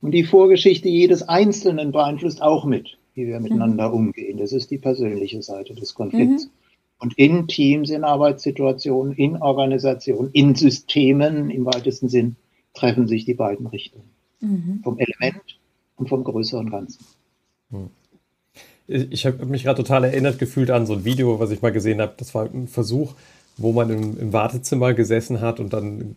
[0.02, 3.94] Und die Vorgeschichte jedes Einzelnen beeinflusst auch mit, wie wir miteinander mhm.
[3.94, 4.36] umgehen.
[4.36, 6.44] Das ist die persönliche Seite des Konflikts.
[6.44, 6.50] Mhm.
[7.00, 12.36] Und in Teams, in Arbeitssituationen, in Organisationen, in Systemen im weitesten Sinn
[12.74, 14.10] treffen sich die beiden Richtungen.
[14.40, 14.80] Mhm.
[14.84, 15.58] Vom Element
[15.96, 17.04] und vom größeren Ganzen.
[18.88, 22.00] Ich habe mich gerade total erinnert gefühlt an so ein Video, was ich mal gesehen
[22.00, 22.14] habe.
[22.16, 23.14] Das war ein Versuch,
[23.58, 26.16] wo man im, im Wartezimmer gesessen hat und dann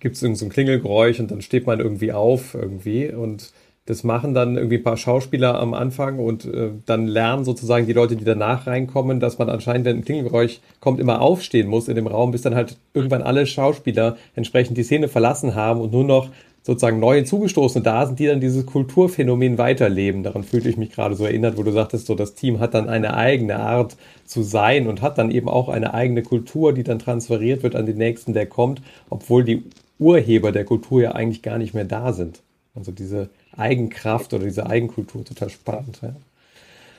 [0.00, 3.52] gibt es so ein Klingelgeräusch und dann steht man irgendwie auf irgendwie und
[3.86, 7.94] das machen dann irgendwie ein paar Schauspieler am Anfang und äh, dann lernen sozusagen die
[7.94, 11.96] Leute, die danach reinkommen, dass man anscheinend, wenn ein Klingelgeräusch kommt, immer aufstehen muss in
[11.96, 16.04] dem Raum, bis dann halt irgendwann alle Schauspieler entsprechend die Szene verlassen haben und nur
[16.04, 16.28] noch
[16.62, 20.22] sozusagen neu hinzugestoßene da sind, die dann dieses Kulturphänomen weiterleben.
[20.22, 22.88] Daran fühlte ich mich gerade so erinnert, wo du sagtest, so das Team hat dann
[22.88, 26.98] eine eigene Art zu sein und hat dann eben auch eine eigene Kultur, die dann
[26.98, 29.64] transferiert wird an den nächsten, der kommt, obwohl die
[29.98, 32.40] Urheber der Kultur ja eigentlich gar nicht mehr da sind.
[32.74, 35.98] Also diese Eigenkraft oder diese Eigenkultur, total spannend.
[36.02, 36.14] Ja.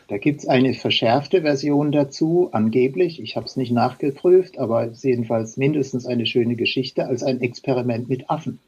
[0.08, 3.22] Da gibt es eine verschärfte Version dazu, angeblich.
[3.22, 7.40] Ich habe es nicht nachgeprüft, aber es ist jedenfalls mindestens eine schöne Geschichte als ein
[7.40, 8.60] Experiment mit Affen.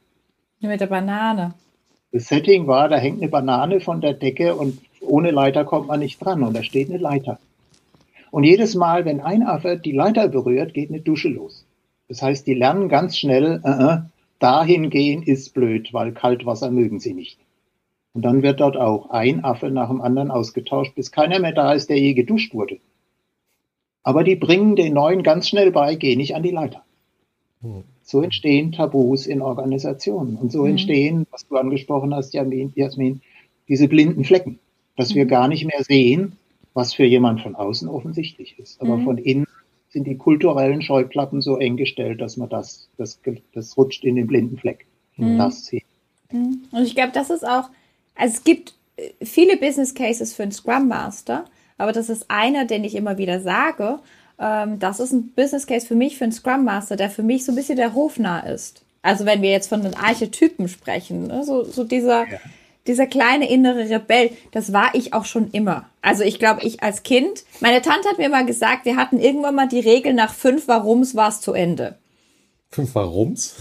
[0.63, 1.54] Mit der Banane.
[2.13, 5.99] Das Setting war, da hängt eine Banane von der Decke und ohne Leiter kommt man
[5.99, 7.38] nicht dran und da steht eine Leiter.
[8.32, 11.65] Und jedes Mal, wenn ein Affe die Leiter berührt, geht eine Dusche los.
[12.08, 14.02] Das heißt, die lernen ganz schnell, uh -uh,
[14.39, 17.39] dahin gehen ist blöd, weil Kaltwasser mögen sie nicht.
[18.13, 21.73] Und dann wird dort auch ein Affe nach dem anderen ausgetauscht, bis keiner mehr da
[21.73, 22.78] ist, der je geduscht wurde.
[24.02, 26.84] Aber die bringen den neuen ganz schnell bei, geh nicht an die Leiter.
[27.62, 27.84] Hm.
[28.04, 30.36] So entstehen Tabus in Organisationen.
[30.36, 30.72] Und so mhm.
[30.72, 33.22] entstehen, was du angesprochen hast, Jasmin,
[33.68, 34.60] diese blinden Flecken,
[34.98, 35.16] dass mhm.
[35.16, 36.34] wir gar nicht mehr sehen,
[36.74, 38.82] was für jemand von außen offensichtlich ist.
[38.82, 39.04] Aber mhm.
[39.06, 39.48] von innen
[39.89, 43.20] sind die kulturellen Scheuklappen so eng gestellt, dass man das, das,
[43.54, 44.86] das rutscht in den blinden Fleck.
[45.18, 45.38] Mhm.
[45.38, 45.86] Das sieht.
[46.32, 46.63] Mhm.
[46.72, 47.70] Und ich glaube, das ist auch,
[48.16, 51.46] also es gibt äh, viele Business Cases für einen Scrum Master,
[51.78, 54.00] aber das ist einer, den ich immer wieder sage
[54.39, 57.46] ähm, das ist ein Business Case für mich, für einen Scrum Master, der für mich
[57.46, 58.84] so ein bisschen der hofnah ist.
[59.02, 61.43] Also wenn wir jetzt von den Archetypen sprechen, ne?
[61.43, 62.39] so, so dieser, ja.
[62.88, 65.89] dieser kleine innere Rebell, das war ich auch schon immer.
[66.02, 69.56] Also ich glaube, ich als Kind, meine Tante hat mir mal gesagt, wir hatten irgendwann
[69.56, 71.98] mal die Regel nach fünf Warums war es zu Ende.
[72.72, 73.56] Fünf Warums?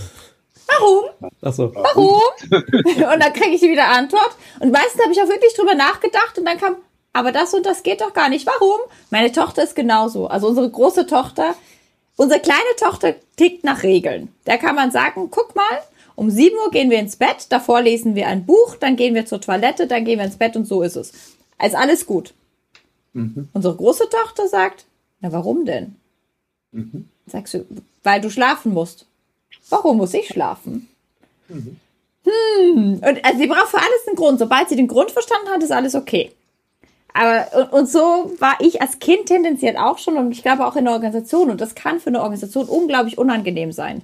[0.67, 1.05] Warum?
[1.43, 1.75] Ach so.
[1.75, 2.21] Warum?
[2.51, 4.37] und dann kriege ich wieder Antwort.
[4.61, 6.77] Und meistens habe ich auch wirklich drüber nachgedacht und dann kam,
[7.13, 8.47] aber das und das geht doch gar nicht.
[8.47, 8.81] Warum?
[9.11, 10.27] Meine Tochter ist genauso.
[10.29, 11.55] Also unsere große Tochter,
[12.17, 14.33] unsere kleine Tochter tickt nach Regeln.
[14.45, 15.83] Da kann man sagen, guck mal,
[16.15, 19.27] um 7 Uhr gehen wir ins Bett, davor lesen wir ein Buch, dann gehen wir
[19.27, 21.13] zur Toilette, dann gehen wir ins Bett und so ist es.
[21.59, 22.35] Also alles gut.
[23.13, 23.49] Mhm.
[23.53, 24.85] Unsere große Tochter sagt,
[25.21, 25.97] na warum denn?
[26.73, 27.09] Mhm.
[27.27, 27.67] Sagst du,
[28.03, 29.07] weil du schlafen musst.
[29.69, 30.89] Warum muss ich schlafen?
[31.49, 31.77] Mhm.
[32.25, 33.01] Hm.
[33.05, 34.39] Und also sie braucht für alles einen Grund.
[34.39, 36.31] Sobald sie den Grund verstanden hat, ist alles okay.
[37.15, 40.77] Aber und, und, so war ich als Kind tendenziell auch schon und ich glaube auch
[40.77, 41.51] in der Organisation.
[41.51, 44.03] Und das kann für eine Organisation unglaublich unangenehm sein.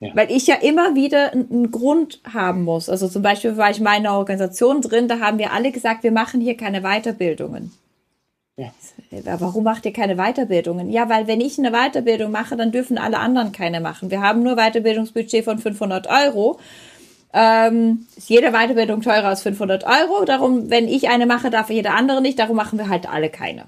[0.00, 0.10] Ja.
[0.14, 2.88] Weil ich ja immer wieder einen Grund haben muss.
[2.88, 6.02] Also zum Beispiel war ich mal in einer Organisation drin, da haben wir alle gesagt,
[6.02, 7.72] wir machen hier keine Weiterbildungen.
[8.56, 8.72] Ja.
[9.38, 10.90] Warum macht ihr keine Weiterbildungen?
[10.90, 14.10] Ja, weil wenn ich eine Weiterbildung mache, dann dürfen alle anderen keine machen.
[14.10, 16.58] Wir haben nur Weiterbildungsbudget von 500 Euro
[17.32, 20.24] ähm, ist jede Weiterbildung teurer als 500 Euro.
[20.24, 22.38] Darum, wenn ich eine mache, darf jeder andere nicht.
[22.38, 23.66] Darum machen wir halt alle keine.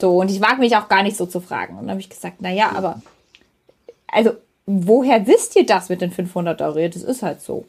[0.00, 1.74] So, und ich wage mich auch gar nicht so zu fragen.
[1.74, 3.02] Und dann habe ich gesagt, na ja, aber,
[4.06, 4.32] also,
[4.66, 6.88] woher wisst ihr das mit den 500 Euro?
[6.88, 7.66] Das ist halt so.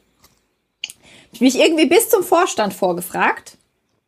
[1.32, 3.58] Ich mich irgendwie bis zum Vorstand vorgefragt.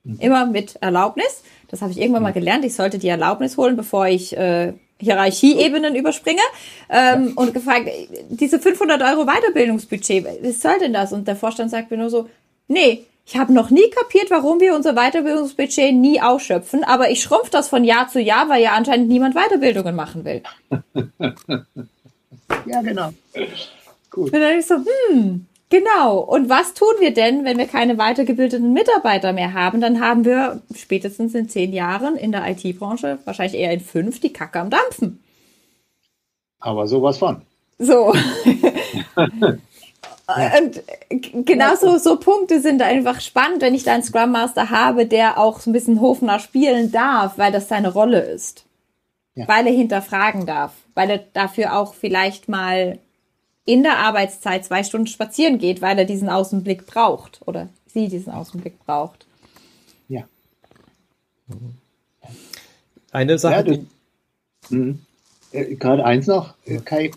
[0.04, 0.20] Mhm.
[0.20, 1.44] Immer mit Erlaubnis.
[1.68, 2.64] Das habe ich irgendwann mal gelernt.
[2.64, 6.42] Ich sollte die Erlaubnis holen, bevor ich äh, Hierarchieebenen überspringe
[6.90, 7.90] ähm, und gefragt,
[8.30, 11.14] diese 500 Euro Weiterbildungsbudget, was soll denn das?
[11.14, 12.30] Und der Vorstand sagt mir nur so,
[12.68, 17.52] nee, ich habe noch nie kapiert, warum wir unser Weiterbildungsbudget nie ausschöpfen, aber ich schrumpfe
[17.52, 20.42] das von Jahr zu Jahr, weil ja anscheinend niemand Weiterbildungen machen will.
[22.66, 23.10] ja, genau.
[24.10, 24.34] Gut.
[24.34, 26.20] Und dann ich so, hm, genau.
[26.20, 29.82] Und was tun wir denn, wenn wir keine weitergebildeten Mitarbeiter mehr haben?
[29.82, 34.34] Dann haben wir spätestens in zehn Jahren in der IT-Branche, wahrscheinlich eher in fünf, die
[34.34, 35.24] Kacke am Dampfen.
[36.60, 37.42] Aber sowas von.
[37.80, 38.14] So.
[40.28, 40.84] Und
[41.46, 45.38] genau so, so Punkte sind einfach spannend, wenn ich da einen Scrum Master habe, der
[45.38, 48.66] auch so ein bisschen Hofner spielen darf, weil das seine Rolle ist.
[49.36, 49.48] Ja.
[49.48, 50.74] Weil er hinterfragen darf.
[50.96, 53.00] Weil er dafür auch vielleicht mal
[53.68, 58.32] in der Arbeitszeit zwei Stunden spazieren geht, weil er diesen Außenblick braucht oder sie diesen
[58.32, 59.26] Außenblick braucht.
[60.08, 60.24] Ja.
[63.12, 63.56] Eine Sache.
[63.56, 63.86] Ja, du,
[64.70, 65.00] mhm.
[65.52, 67.12] äh, Gerade eins noch, äh, Kai,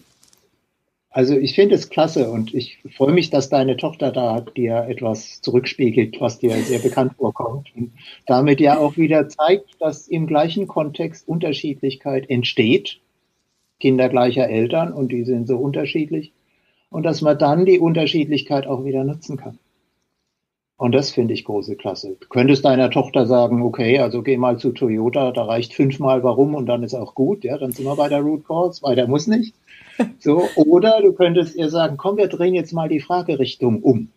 [1.10, 5.40] also ich finde es klasse und ich freue mich, dass deine Tochter da dir etwas
[5.42, 7.68] zurückspiegelt, was dir sehr bekannt vorkommt.
[7.76, 7.92] Und
[8.26, 12.98] damit ja auch wieder zeigt, dass im gleichen Kontext Unterschiedlichkeit entsteht.
[13.78, 16.32] Kinder gleicher Eltern und die sind so unterschiedlich.
[16.90, 19.58] Und dass man dann die Unterschiedlichkeit auch wieder nutzen kann.
[20.80, 22.16] Und das finde ich große Klasse.
[22.18, 26.54] Du könntest deiner Tochter sagen, okay, also geh mal zu Toyota, da reicht fünfmal warum
[26.54, 29.26] und dann ist auch gut, ja, dann sind wir bei der Root Cause, weiter muss
[29.26, 29.54] nicht.
[30.18, 34.08] So, oder du könntest ihr sagen, komm, wir drehen jetzt mal die Fragerichtung um.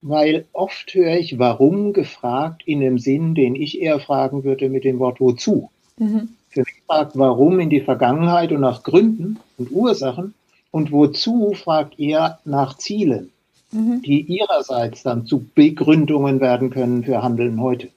[0.00, 4.84] Weil oft höre ich warum gefragt in dem Sinn, den ich eher fragen würde mit
[4.84, 5.70] dem Wort wozu.
[5.98, 6.28] Mhm.
[6.50, 10.34] Für mich fragt warum in die Vergangenheit und nach Gründen und Ursachen
[10.72, 13.30] und wozu fragt ihr nach Zielen,
[13.70, 14.02] mhm.
[14.02, 17.88] die ihrerseits dann zu Begründungen werden können für Handeln heute.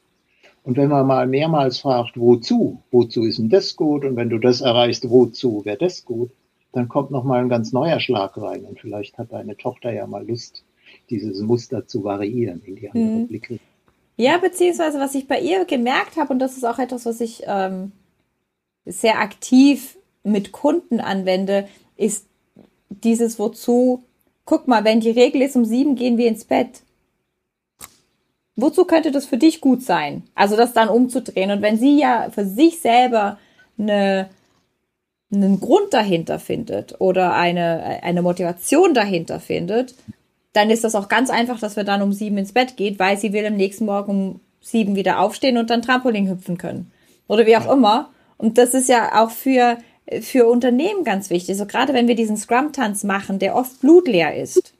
[0.64, 4.06] Und wenn man mal mehrmals fragt, wozu, wozu ist denn das gut?
[4.06, 6.30] Und wenn du das erreichst, wozu wäre das gut?
[6.76, 10.06] dann kommt noch mal ein ganz neuer Schlag rein und vielleicht hat deine Tochter ja
[10.08, 10.64] mal Lust,
[11.10, 13.28] dieses Muster zu variieren in die andere mhm.
[13.28, 13.60] Blicke.
[14.18, 17.44] Ja, beziehungsweise was ich bei ihr gemerkt habe und das ist auch etwas, was ich
[17.46, 17.94] ähm,
[18.86, 22.28] sehr aktiv mit Kunden anwende, ist
[22.90, 24.04] dieses wozu.
[24.46, 26.82] Guck mal, wenn die Regel ist, um sieben gehen wir ins Bett.
[28.56, 30.24] Wozu könnte das für dich gut sein?
[30.34, 31.52] Also das dann umzudrehen.
[31.52, 33.38] Und wenn sie ja für sich selber
[33.78, 34.30] eine
[35.34, 39.96] einen Grund dahinter findet oder eine, eine Motivation dahinter findet,
[40.54, 43.18] dann ist das auch ganz einfach, dass wir dann um sieben ins Bett geht, weil
[43.18, 46.92] sie will am nächsten Morgen um sieben wieder aufstehen und dann Trampolin hüpfen können.
[47.28, 48.10] Oder wie auch immer.
[48.38, 49.78] Und das ist ja auch für,
[50.22, 51.58] für Unternehmen ganz wichtig.
[51.58, 54.74] So also gerade wenn wir diesen Scrum-Tanz machen, der oft blutleer ist.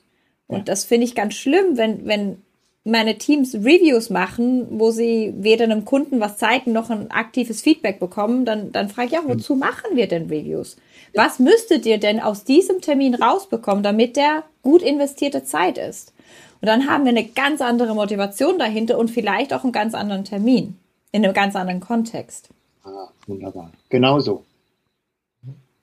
[0.48, 2.42] Und das finde ich ganz schlimm, wenn, wenn
[2.84, 8.00] meine Teams Reviews machen, wo sie weder einem Kunden was zeigen noch ein aktives Feedback
[8.00, 10.78] bekommen, dann, dann frage ich, ja, wozu machen wir denn Reviews?
[11.16, 16.14] Was müsstet ihr denn aus diesem Termin rausbekommen, damit der gut investierte Zeit ist?
[16.62, 20.24] Und dann haben wir eine ganz andere Motivation dahinter und vielleicht auch einen ganz anderen
[20.24, 20.78] Termin,
[21.12, 22.50] in einem ganz anderen Kontext.
[22.84, 23.72] Ah, wunderbar.
[23.90, 24.44] Genauso.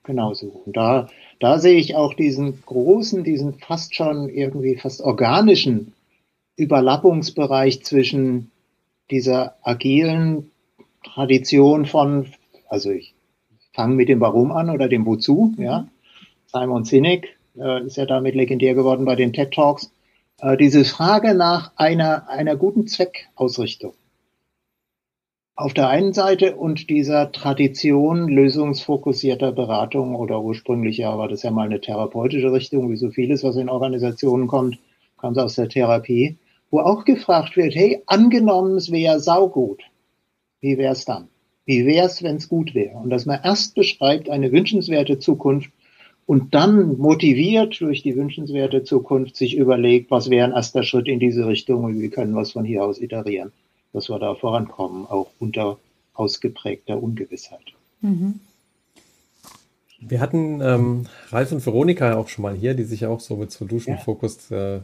[0.03, 0.47] Genauso.
[0.65, 1.07] Und da,
[1.39, 5.93] da sehe ich auch diesen großen, diesen fast schon irgendwie fast organischen
[6.57, 8.51] Überlappungsbereich zwischen
[9.09, 10.51] dieser agilen
[11.03, 12.27] Tradition von,
[12.67, 13.13] also ich
[13.73, 15.63] fange mit dem Warum an oder dem Wozu, mhm.
[15.63, 15.87] ja.
[16.47, 19.91] Simon Sinek äh, ist ja damit legendär geworden bei den TED Talks.
[20.39, 23.93] Äh, diese Frage nach einer, einer guten Zweckausrichtung.
[25.55, 31.51] Auf der einen Seite und dieser Tradition lösungsfokussierter Beratung oder ursprünglich ja war das ja
[31.51, 34.79] mal eine therapeutische Richtung, wie so vieles, was in Organisationen kommt,
[35.17, 36.37] kam es aus der Therapie
[36.73, 39.83] wo auch gefragt wird, hey, angenommen, es wäre saugut.
[40.59, 41.27] Wie wäre es dann?
[41.65, 42.97] Wie wäre es, wenn es gut wäre?
[42.97, 45.69] Und dass man erst beschreibt eine wünschenswerte Zukunft
[46.25, 51.19] und dann motiviert durch die wünschenswerte Zukunft sich überlegt, was wäre ein erster Schritt in
[51.19, 53.51] diese Richtung und wie können wir es von hier aus iterieren,
[53.93, 55.77] dass wir da vorankommen, auch unter
[56.13, 57.73] ausgeprägter Ungewissheit.
[58.01, 58.39] Mhm.
[59.99, 63.51] Wir hatten ähm, Ralf und Veronika auch schon mal hier, die sich auch so mit
[63.51, 64.81] Solution Focus äh,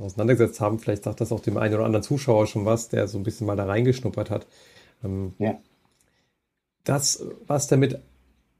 [0.00, 0.78] auseinandergesetzt haben.
[0.78, 3.46] Vielleicht sagt das auch dem einen oder anderen Zuschauer schon was, der so ein bisschen
[3.46, 4.46] mal da reingeschnuppert hat.
[5.04, 5.58] Ähm, ja.
[6.84, 7.98] Das, was damit,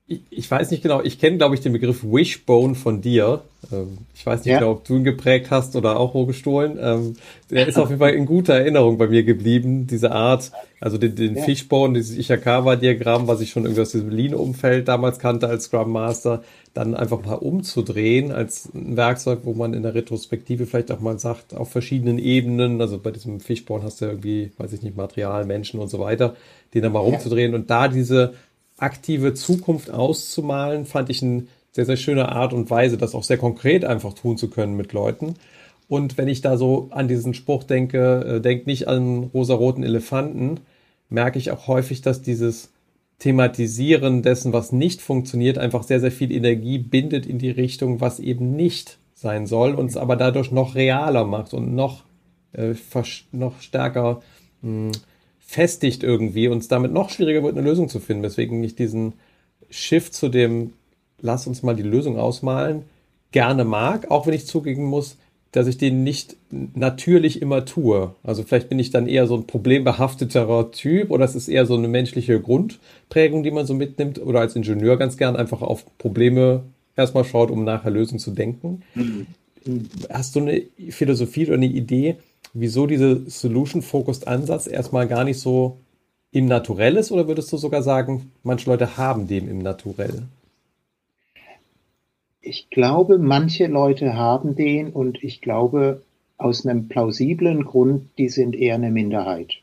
[0.07, 3.42] ich, ich weiß nicht genau, ich kenne, glaube ich, den Begriff Wishbone von dir.
[3.73, 4.59] Ähm, ich weiß nicht ja.
[4.59, 6.79] genau, ob du ihn geprägt hast oder auch wo gestohlen.
[6.81, 7.17] Ähm,
[7.51, 11.15] der ist auf jeden Fall in guter Erinnerung bei mir geblieben, diese Art, also den,
[11.15, 11.43] den ja.
[11.43, 16.43] Fishbone, dieses Ishikawa-Diagramm, was ich schon irgendwie aus diesem Lean-Umfeld damals kannte als Scrum Master,
[16.75, 21.19] dann einfach mal umzudrehen als ein Werkzeug, wo man in der Retrospektive vielleicht auch mal
[21.19, 25.47] sagt, auf verschiedenen Ebenen, also bei diesem Fishbone hast du irgendwie, weiß ich nicht, Material,
[25.47, 26.37] Menschen und so weiter,
[26.75, 27.59] den dann mal rumzudrehen ja.
[27.59, 28.35] und da diese
[28.79, 33.37] aktive Zukunft auszumalen, fand ich eine sehr, sehr schöne Art und Weise, das auch sehr
[33.37, 35.35] konkret einfach tun zu können mit Leuten.
[35.89, 40.61] Und wenn ich da so an diesen Spruch denke, äh, denk nicht an rosaroten Elefanten,
[41.11, 42.73] merke ich auch häufig, dass dieses
[43.19, 48.21] Thematisieren dessen, was nicht funktioniert, einfach sehr, sehr viel Energie bindet in die Richtung, was
[48.21, 52.05] eben nicht sein soll, und es aber dadurch noch realer macht und noch,
[52.55, 52.75] äh,
[53.33, 54.23] noch stärker
[54.62, 54.93] mh, hm,
[55.41, 58.23] festigt irgendwie und es damit noch schwieriger wird, eine Lösung zu finden.
[58.23, 59.12] Weswegen ich diesen
[59.69, 60.73] Shift zu dem,
[61.21, 62.85] lass uns mal die Lösung ausmalen,
[63.33, 65.17] gerne mag, auch wenn ich zugeben muss,
[65.53, 68.15] dass ich den nicht natürlich immer tue.
[68.23, 71.75] Also vielleicht bin ich dann eher so ein problembehafteterer Typ oder es ist eher so
[71.75, 76.65] eine menschliche Grundprägung, die man so mitnimmt oder als Ingenieur ganz gern einfach auf Probleme
[76.95, 78.83] erstmal schaut, um nachher Lösungen zu denken.
[78.95, 79.27] Mhm.
[80.11, 82.17] Hast du eine Philosophie oder eine Idee,
[82.53, 85.79] wieso dieser Solution-Focused-Ansatz erstmal gar nicht so
[86.33, 90.25] im Naturell ist oder würdest du sogar sagen, manche Leute haben dem im Naturell?
[92.47, 96.03] Ich glaube, manche Leute haben den und ich glaube,
[96.39, 99.55] aus einem plausiblen Grund, die sind eher eine Minderheit.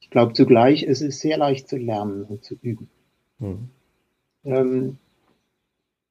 [0.00, 2.88] Ich glaube zugleich, es ist sehr leicht zu lernen und zu üben.
[3.40, 3.68] Hm.
[4.44, 4.98] Ähm,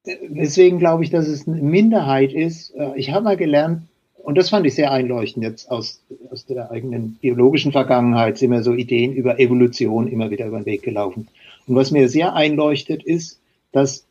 [0.06, 2.72] deswegen glaube ich, dass es eine Minderheit ist.
[2.76, 3.84] Äh, ich habe mal gelernt,
[4.16, 8.64] und das fand ich sehr einleuchtend jetzt aus, aus der eigenen biologischen Vergangenheit, sind mir
[8.64, 11.28] so Ideen über Evolution immer wieder über den Weg gelaufen.
[11.68, 13.40] Und was mir sehr einleuchtet, ist,
[13.72, 14.06] dass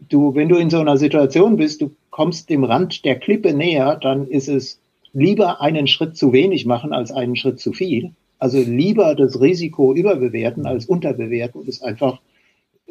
[0.00, 3.96] du, wenn du in so einer Situation bist, du kommst dem Rand der Klippe näher,
[3.96, 4.80] dann ist es
[5.12, 8.12] lieber einen Schritt zu wenig machen als einen Schritt zu viel.
[8.38, 12.20] Also lieber das Risiko überbewerten als unterbewerten ist einfach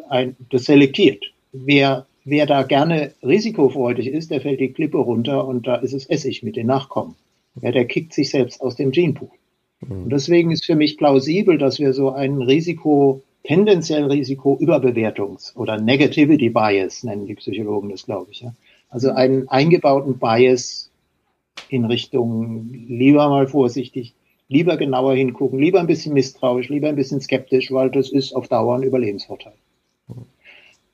[0.09, 1.23] ein, das selektiert.
[1.53, 6.05] Wer, wer da gerne risikofreudig ist, der fällt die Klippe runter und da ist es
[6.09, 7.15] Essig mit den Nachkommen.
[7.61, 9.29] Ja, der kickt sich selbst aus dem Genpool.
[9.81, 10.03] Mhm.
[10.03, 16.49] Und deswegen ist für mich plausibel, dass wir so ein Risiko tendenziell Risiko-Überbewertungs- oder Negativity
[16.49, 18.41] Bias nennen die Psychologen das, glaube ich.
[18.41, 18.53] Ja?
[18.89, 20.91] Also einen eingebauten Bias
[21.69, 24.13] in Richtung lieber mal vorsichtig,
[24.49, 28.49] lieber genauer hingucken, lieber ein bisschen misstrauisch, lieber ein bisschen skeptisch, weil das ist auf
[28.49, 29.53] Dauer ein Überlebensvorteil.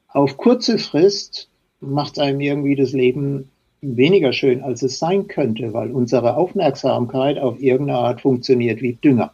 [0.10, 3.50] Auf kurze Frist macht einem irgendwie das Leben
[3.82, 9.34] weniger schön, als es sein könnte, weil unsere Aufmerksamkeit auf irgendeine Art funktioniert wie Dünger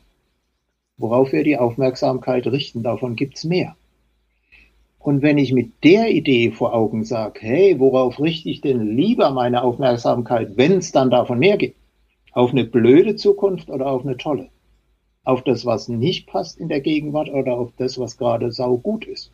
[0.99, 2.83] worauf wir die Aufmerksamkeit richten.
[2.83, 3.75] Davon gibt's mehr.
[4.99, 9.31] Und wenn ich mit der Idee vor Augen sage, hey, worauf richte ich denn lieber
[9.31, 11.77] meine Aufmerksamkeit, wenn es dann davon mehr gibt?
[12.33, 14.49] Auf eine blöde Zukunft oder auf eine tolle?
[15.23, 19.31] Auf das, was nicht passt in der Gegenwart oder auf das, was gerade saugut ist?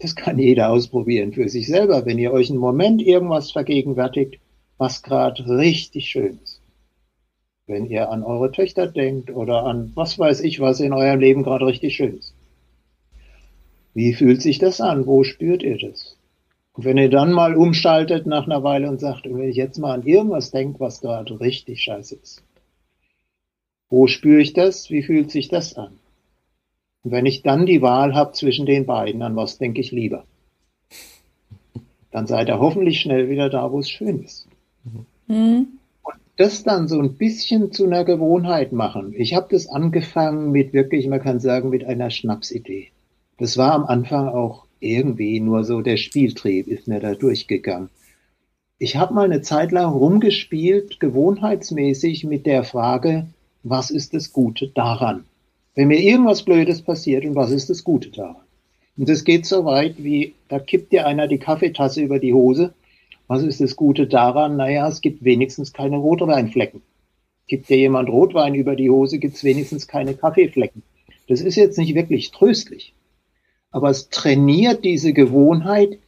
[0.00, 4.38] Das kann jeder ausprobieren für sich selber, wenn ihr euch einen Moment irgendwas vergegenwärtigt,
[4.76, 6.47] was gerade richtig schön ist
[7.68, 11.42] wenn ihr an eure Töchter denkt oder an was weiß ich, was in eurem Leben
[11.42, 12.34] gerade richtig schön ist.
[13.94, 15.06] Wie fühlt sich das an?
[15.06, 16.16] Wo spürt ihr das?
[16.72, 19.92] Und wenn ihr dann mal umschaltet nach einer Weile und sagt, wenn ich jetzt mal
[19.92, 22.42] an irgendwas denke, was gerade richtig scheiße ist.
[23.90, 24.90] Wo spüre ich das?
[24.90, 25.98] Wie fühlt sich das an?
[27.02, 30.24] Und wenn ich dann die Wahl habe zwischen den beiden, an was denke ich lieber?
[32.10, 34.46] Dann seid ihr hoffentlich schnell wieder da, wo es schön ist.
[35.26, 35.77] Mhm
[36.38, 39.12] das dann so ein bisschen zu einer Gewohnheit machen.
[39.16, 42.88] Ich habe das angefangen mit wirklich, man kann sagen, mit einer Schnapsidee.
[43.38, 47.90] Das war am Anfang auch irgendwie nur so der Spieltrieb ist mir da durchgegangen.
[48.78, 53.26] Ich habe mal eine Zeit lang rumgespielt, gewohnheitsmäßig mit der Frage,
[53.64, 55.24] was ist das Gute daran?
[55.74, 58.36] Wenn mir irgendwas Blödes passiert und was ist das Gute daran?
[58.96, 62.72] Und das geht so weit wie, da kippt dir einer die Kaffeetasse über die Hose
[63.28, 64.56] was ist das Gute daran?
[64.56, 66.82] Naja, es gibt wenigstens keine Rotweinflecken.
[67.46, 70.82] Gibt dir jemand Rotwein über die Hose, gibt es wenigstens keine Kaffeeflecken.
[71.28, 72.94] Das ist jetzt nicht wirklich tröstlich.
[73.70, 75.98] Aber es trainiert diese Gewohnheit,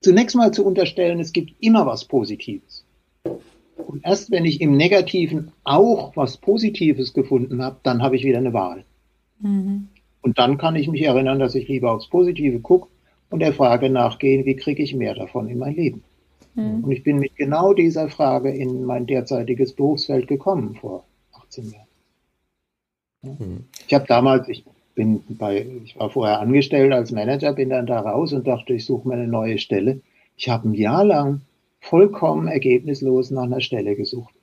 [0.00, 2.84] zunächst mal zu unterstellen, es gibt immer was Positives.
[3.76, 8.38] Und erst wenn ich im Negativen auch was Positives gefunden habe, dann habe ich wieder
[8.38, 8.84] eine Wahl.
[9.40, 9.88] Mhm.
[10.22, 12.88] Und dann kann ich mich erinnern, dass ich lieber aufs Positive gucke
[13.30, 16.02] und der Frage nachgehen, wie kriege ich mehr davon in mein Leben.
[16.54, 16.84] Mhm.
[16.84, 21.86] Und ich bin mit genau dieser Frage in mein derzeitiges Berufsfeld gekommen vor 18 Jahren.
[23.22, 23.30] Ja.
[23.32, 23.64] Mhm.
[23.86, 24.64] Ich habe damals, ich
[24.94, 28.84] bin bei, ich war vorher angestellt als Manager, bin dann da raus und dachte, ich
[28.84, 30.00] suche mir eine neue Stelle.
[30.36, 31.42] Ich habe ein Jahr lang
[31.80, 34.34] vollkommen ergebnislos nach einer Stelle gesucht.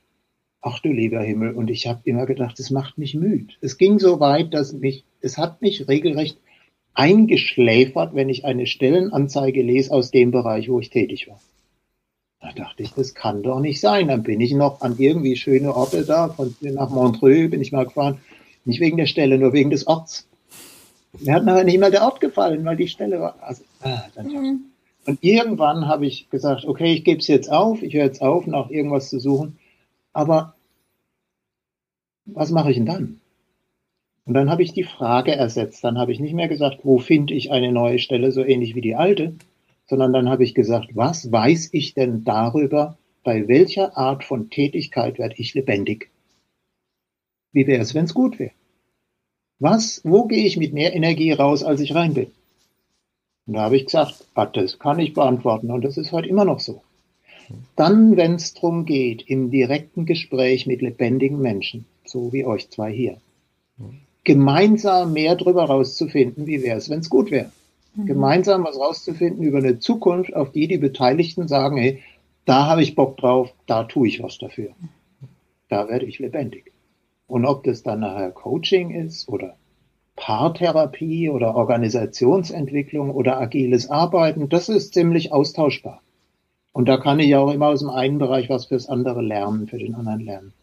[0.61, 1.53] Ach du lieber Himmel.
[1.53, 3.53] Und ich habe immer gedacht, es macht mich müde.
[3.61, 6.39] Es ging so weit, dass mich, es hat mich regelrecht
[6.97, 11.39] eingeschläfert, wenn ich eine Stellenanzeige lese aus dem Bereich, wo ich tätig war.
[12.41, 14.07] Da dachte ich, das kann doch nicht sein.
[14.07, 17.85] Dann bin ich noch an irgendwie schöne Orte da, von nach Montreux bin ich mal
[17.85, 18.19] gefahren.
[18.65, 20.27] Nicht wegen der Stelle, nur wegen des Orts.
[21.19, 23.35] Mir hat nachher nicht mal der Ort gefallen, weil die Stelle war.
[23.41, 24.65] Also, ah, mhm.
[25.05, 28.45] Und irgendwann habe ich gesagt, okay, ich gebe es jetzt auf, ich höre jetzt auf,
[28.47, 29.57] nach irgendwas zu suchen.
[30.13, 30.55] Aber
[32.25, 33.21] was mache ich denn dann?
[34.27, 35.85] Und dann habe ich die Frage ersetzt.
[35.85, 38.81] Dann habe ich nicht mehr gesagt, wo finde ich eine neue Stelle, so ähnlich wie
[38.81, 39.35] die alte,
[39.85, 45.17] sondern dann habe ich gesagt, was weiß ich denn darüber, bei welcher Art von Tätigkeit
[45.17, 46.11] werde ich lebendig?
[47.53, 48.51] Wie wäre es, wenn es gut wäre?
[49.59, 52.27] Was, wo gehe ich mit mehr Energie raus, als ich rein bin?
[53.45, 56.59] Und da habe ich gesagt, das kann ich beantworten und das ist heute immer noch
[56.59, 56.81] so.
[57.77, 62.91] Dann, wenn es darum geht, im direkten Gespräch mit lebendigen Menschen, so wie euch zwei
[62.91, 63.21] hier,
[64.27, 67.49] gemeinsam mehr darüber rauszufinden, wie wäre es, wenn es gut wäre.
[67.95, 68.07] Mhm.
[68.07, 72.03] Gemeinsam was rauszufinden über eine Zukunft, auf die die Beteiligten sagen, hey,
[72.43, 74.71] da habe ich Bock drauf, da tue ich was dafür.
[75.69, 76.73] Da werde ich lebendig.
[77.27, 79.55] Und ob das dann nachher Coaching ist oder
[80.17, 86.01] Paartherapie oder Organisationsentwicklung oder agiles Arbeiten, das ist ziemlich austauschbar.
[86.73, 89.77] Und da kann ich auch immer aus dem einen Bereich was fürs andere lernen, für
[89.77, 90.53] den anderen lernen.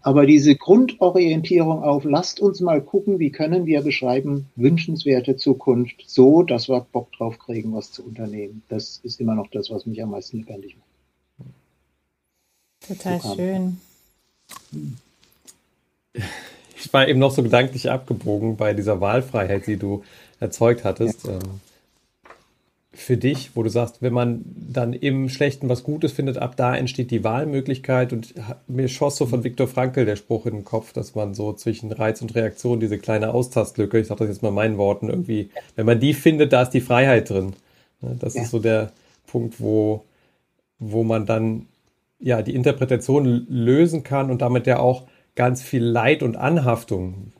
[0.00, 6.42] Aber diese Grundorientierung auf, lasst uns mal gucken, wie können wir beschreiben, wünschenswerte Zukunft, so,
[6.42, 8.62] dass wir Bock drauf kriegen, was zu unternehmen.
[8.68, 10.88] Das ist immer noch das, was mich am meisten lebendig macht.
[12.86, 13.80] Total schön.
[16.76, 20.04] Ich war eben noch so gedanklich abgebogen bei dieser Wahlfreiheit, die du
[20.40, 21.26] erzeugt hattest.
[21.26, 21.32] Ja.
[21.34, 21.60] Ähm,
[22.92, 26.74] für dich, wo du sagst, wenn man dann im Schlechten was Gutes findet, ab da
[26.74, 28.12] entsteht die Wahlmöglichkeit.
[28.12, 28.34] Und
[28.66, 31.92] mir schoss so von Viktor Frankl der Spruch in den Kopf, dass man so zwischen
[31.92, 35.86] Reiz und Reaktion diese kleine Austastlücke, ich sage das jetzt mal meinen Worten, irgendwie, wenn
[35.86, 37.52] man die findet, da ist die Freiheit drin.
[38.00, 38.42] Ne, das ja.
[38.42, 38.90] ist so der
[39.26, 40.04] Punkt, wo,
[40.78, 41.66] wo man dann
[42.18, 45.04] ja die Interpretation lösen kann und damit ja auch
[45.38, 47.30] ganz viel Leid und Anhaftung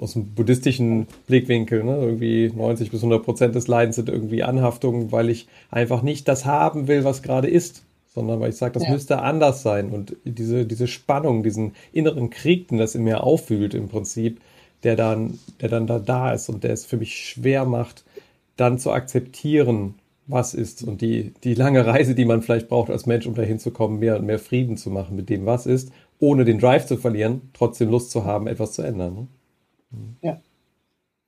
[0.00, 1.84] aus dem buddhistischen Blickwinkel.
[1.84, 1.96] Ne?
[1.96, 6.46] Irgendwie 90 bis 100 Prozent des Leidens sind irgendwie Anhaftungen, weil ich einfach nicht das
[6.46, 8.90] haben will, was gerade ist, sondern weil ich sage, das ja.
[8.90, 9.90] müsste anders sein.
[9.90, 14.40] Und diese, diese Spannung, diesen inneren Krieg, den das in mir auffühlt im Prinzip,
[14.82, 18.02] der dann, der dann da, da ist und der es für mich schwer macht,
[18.56, 19.94] dann zu akzeptieren,
[20.26, 23.60] was ist und die, die lange Reise, die man vielleicht braucht als Mensch, um dahin
[23.60, 25.90] zu kommen, mehr und mehr Frieden zu machen mit dem, was ist
[26.20, 29.14] ohne den Drive zu verlieren, trotzdem Lust zu haben, etwas zu ändern.
[29.14, 29.28] Ne?
[30.22, 30.40] Ja.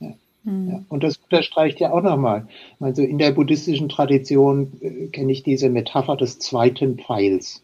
[0.01, 0.15] Ja.
[0.45, 0.69] Mhm.
[0.71, 0.85] ja.
[0.89, 2.49] Und das unterstreicht ja auch nochmal.
[2.79, 7.63] Also in der buddhistischen Tradition äh, kenne ich diese Metapher des zweiten Pfeils,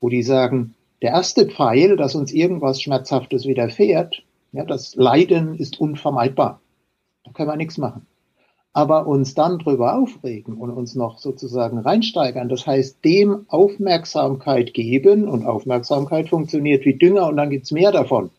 [0.00, 5.80] wo die sagen, der erste Pfeil, dass uns irgendwas Schmerzhaftes widerfährt, ja, das Leiden ist
[5.80, 6.60] unvermeidbar.
[7.24, 8.06] Da können wir nichts machen
[8.72, 15.28] aber uns dann drüber aufregen und uns noch sozusagen reinsteigern, das heißt dem Aufmerksamkeit geben
[15.28, 18.30] und Aufmerksamkeit funktioniert wie Dünger und dann gibt's mehr davon.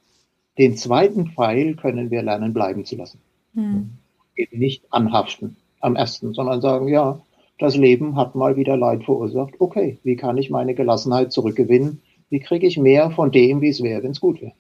[0.58, 3.20] Den zweiten Pfeil können wir lernen bleiben zu lassen.
[3.56, 3.92] Hm.
[4.36, 7.22] Eben nicht anhaften am ersten, sondern sagen, ja,
[7.58, 9.56] das Leben hat mal wieder Leid verursacht.
[9.60, 12.02] Okay, wie kann ich meine Gelassenheit zurückgewinnen?
[12.30, 14.54] Wie kriege ich mehr von dem, wie es wäre, wenn es gut wäre?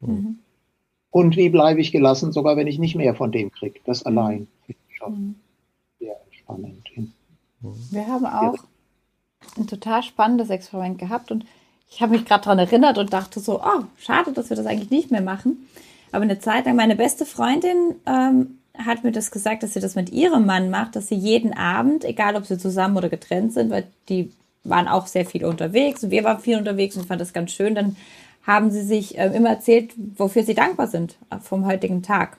[0.00, 0.38] Mhm.
[1.10, 3.80] Und wie bleibe ich gelassen, sogar wenn ich nicht mehr von dem kriege?
[3.84, 4.46] Das allein
[5.00, 5.34] schon mhm.
[5.98, 6.82] sehr spannend.
[7.90, 8.54] Wir haben auch
[9.56, 11.44] ein total spannendes Experiment gehabt und
[11.90, 14.90] ich habe mich gerade daran erinnert und dachte so, oh, schade, dass wir das eigentlich
[14.90, 15.68] nicht mehr machen.
[16.12, 19.96] Aber eine Zeit lang, meine beste Freundin ähm, hat mir das gesagt, dass sie das
[19.96, 23.70] mit ihrem Mann macht, dass sie jeden Abend, egal ob sie zusammen oder getrennt sind,
[23.70, 24.32] weil die
[24.62, 27.74] waren auch sehr viel unterwegs und wir waren viel unterwegs und fand das ganz schön,
[27.74, 27.96] dann
[28.46, 32.38] haben sie sich äh, immer erzählt, wofür sie dankbar sind vom heutigen Tag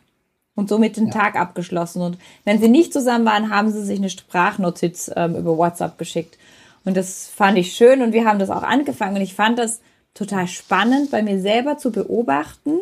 [0.55, 1.13] und somit den ja.
[1.13, 2.01] Tag abgeschlossen.
[2.01, 6.37] Und wenn sie nicht zusammen waren, haben sie sich eine Sprachnotiz ähm, über WhatsApp geschickt.
[6.83, 9.15] Und das fand ich schön und wir haben das auch angefangen.
[9.17, 9.81] Und ich fand das
[10.13, 12.79] total spannend, bei mir selber zu beobachten,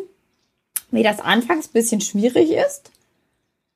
[0.90, 2.90] wie das anfangs ein bisschen schwierig ist.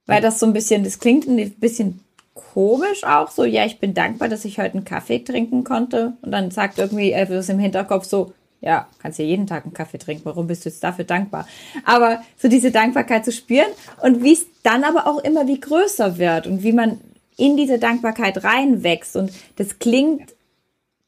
[0.06, 2.00] Weil das so ein bisschen, das klingt ein bisschen
[2.34, 6.14] komisch auch so, ja, ich bin dankbar, dass ich heute einen Kaffee trinken konnte.
[6.22, 8.32] Und dann sagt irgendwie etwas im Hinterkopf so,
[8.64, 10.24] ja, kannst ja jeden Tag einen Kaffee trinken.
[10.24, 11.46] Warum bist du jetzt dafür dankbar?
[11.84, 13.68] Aber so diese Dankbarkeit zu spüren
[14.02, 17.00] und wie es dann aber auch immer wie größer wird und wie man
[17.36, 19.16] in diese Dankbarkeit reinwächst.
[19.16, 20.34] Und das klingt,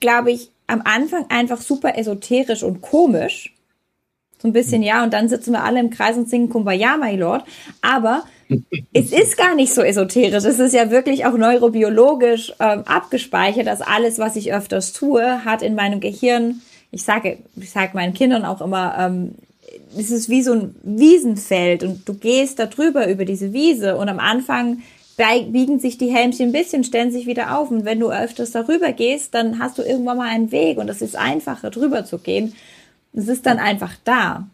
[0.00, 3.54] glaube ich, am Anfang einfach super esoterisch und komisch.
[4.38, 7.16] So ein bisschen, ja, und dann sitzen wir alle im Kreis und singen Kumbaya, my
[7.16, 7.44] Lord.
[7.80, 8.24] Aber
[8.92, 10.44] es ist gar nicht so esoterisch.
[10.44, 15.62] Es ist ja wirklich auch neurobiologisch ähm, abgespeichert, dass alles, was ich öfters tue, hat
[15.62, 16.60] in meinem Gehirn
[16.96, 19.34] ich sage, ich sage meinen Kindern auch immer, ähm,
[19.96, 24.08] es ist wie so ein Wiesenfeld und du gehst da drüber über diese Wiese und
[24.08, 24.78] am Anfang
[25.16, 28.92] biegen sich die Helmchen ein bisschen, stellen sich wieder auf und wenn du öfters darüber
[28.92, 32.54] gehst, dann hast du irgendwann mal einen Weg und es ist einfacher drüber zu gehen.
[33.12, 34.46] Es ist dann einfach da.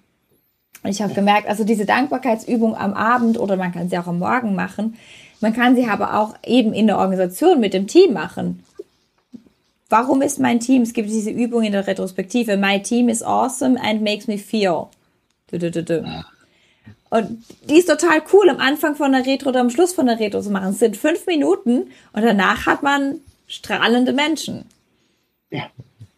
[0.82, 4.18] Und ich habe gemerkt, also diese Dankbarkeitsübung am Abend oder man kann sie auch am
[4.18, 4.96] Morgen machen.
[5.40, 8.64] Man kann sie aber auch eben in der Organisation mit dem Team machen.
[9.92, 10.80] Warum ist mein Team?
[10.80, 12.56] Es gibt diese Übung in der Retrospektive.
[12.56, 14.86] My team is awesome and makes me feel.
[17.10, 20.18] Und die ist total cool, am Anfang von der Retro oder am Schluss von der
[20.18, 20.70] Retro zu machen.
[20.70, 24.64] Es sind fünf Minuten und danach hat man strahlende Menschen.
[25.50, 25.64] Ja.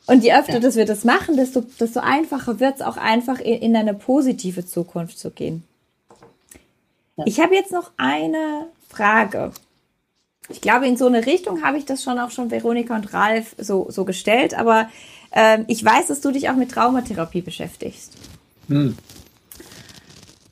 [0.07, 0.61] Und je öfter ja.
[0.61, 4.65] dass wir das machen, desto, desto einfacher wird es auch einfach in, in, eine positive
[4.65, 5.65] Zukunft zu gehen.
[7.17, 7.25] Ja.
[7.27, 9.51] Ich habe jetzt noch eine Frage.
[10.49, 13.55] Ich glaube, in so eine Richtung habe ich das schon auch schon Veronika und Ralf
[13.59, 14.89] so, so gestellt, aber
[15.33, 18.13] ähm, ich weiß, dass du dich auch mit Traumatherapie beschäftigst.
[18.69, 18.97] Hm.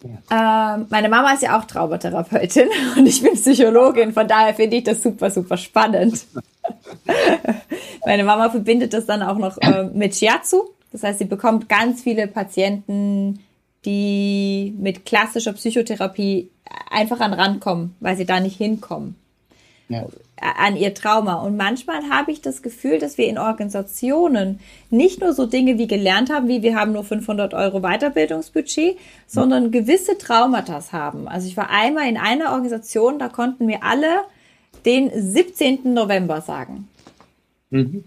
[0.04, 4.84] Ähm, meine Mama ist ja auch Traumatherapeutin und ich bin Psychologin, von daher finde ich
[4.84, 6.24] das super, super spannend.
[8.04, 10.70] meine Mama verbindet das dann auch noch äh, mit Shiatsu.
[10.90, 13.40] Das heißt, sie bekommt ganz viele Patienten,
[13.84, 16.50] die mit klassischer Psychotherapie
[16.90, 19.21] einfach an Rand kommen, weil sie da nicht hinkommen
[19.92, 20.06] ja.
[20.40, 21.34] an ihr Trauma.
[21.34, 25.86] Und manchmal habe ich das Gefühl, dass wir in Organisationen nicht nur so Dinge wie
[25.86, 31.28] gelernt haben, wie wir haben nur 500 Euro Weiterbildungsbudget, sondern gewisse Traumata haben.
[31.28, 34.22] Also ich war einmal in einer Organisation, da konnten mir alle
[34.84, 35.94] den 17.
[35.94, 36.88] November sagen.
[37.70, 38.04] Mhm.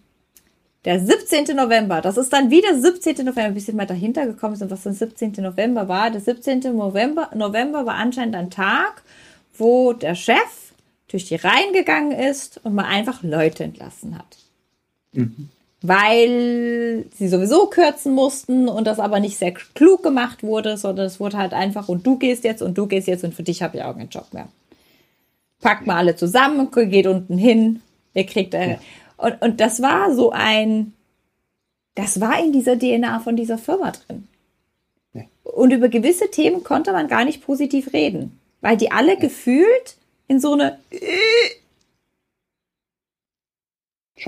[0.86, 1.56] Der 17.
[1.56, 3.16] November, das ist dann wieder 17.
[3.26, 5.34] November, ein bisschen mal dahinter gekommen sind, was der 17.
[5.40, 6.12] November war.
[6.12, 6.60] Der 17.
[6.76, 9.02] November, November war anscheinend ein Tag,
[9.58, 10.65] wo der Chef
[11.16, 14.38] durch die Reihen gegangen ist und mal einfach Leute entlassen hat.
[15.14, 15.50] Mhm.
[15.82, 21.22] Weil sie sowieso kürzen mussten und das aber nicht sehr klug gemacht wurde, sondern es
[21.22, 23.78] wurde halt einfach und du gehst jetzt und du gehst jetzt und für dich habe
[23.78, 24.50] ich auch keinen Job mehr.
[25.62, 27.82] Packt mal alle zusammen, geht unten hin,
[28.14, 28.78] ihr kriegt äh,
[29.16, 30.92] und, und das war so ein,
[31.94, 34.28] das war in dieser DNA von dieser Firma drin.
[35.44, 39.96] Und über gewisse Themen konnte man gar nicht positiv reden, weil die alle gefühlt
[40.28, 40.80] in so eine.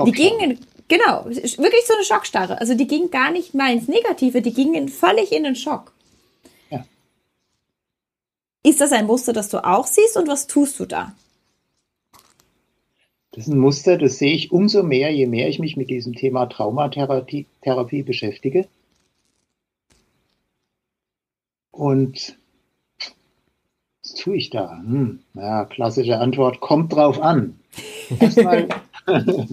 [0.06, 2.60] Die gingen, genau, wirklich so eine Schockstarre.
[2.60, 5.94] Also die gingen gar nicht mal ins Negative, die gingen völlig in den Schock.
[6.70, 6.86] Ja.
[8.64, 11.16] Ist das ein Muster, das du auch siehst und was tust du da?
[13.32, 16.14] Das ist ein Muster, das sehe ich umso mehr, je mehr ich mich mit diesem
[16.14, 18.68] Thema Traumatherapie Therapie beschäftige.
[21.72, 22.38] Und
[24.08, 24.82] was tue ich da?
[24.86, 27.60] Hm, ja, klassische Antwort, kommt drauf an.
[28.20, 28.68] Erstmal,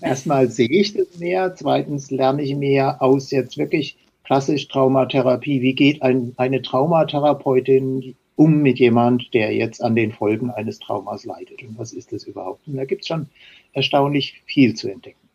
[0.00, 5.62] erstmal sehe ich das mehr, zweitens lerne ich mehr aus jetzt wirklich klassisch Traumatherapie.
[5.62, 11.24] Wie geht ein, eine Traumatherapeutin um mit jemand, der jetzt an den Folgen eines Traumas
[11.24, 11.62] leidet?
[11.62, 12.66] Und was ist das überhaupt?
[12.66, 13.28] Und da gibt es schon
[13.72, 15.28] erstaunlich viel zu entdecken.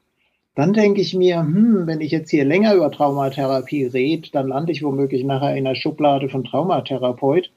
[0.55, 4.73] Dann denke ich mir, hm, wenn ich jetzt hier länger über Traumatherapie rede, dann lande
[4.73, 7.49] ich womöglich nachher in einer Schublade von Traumatherapeut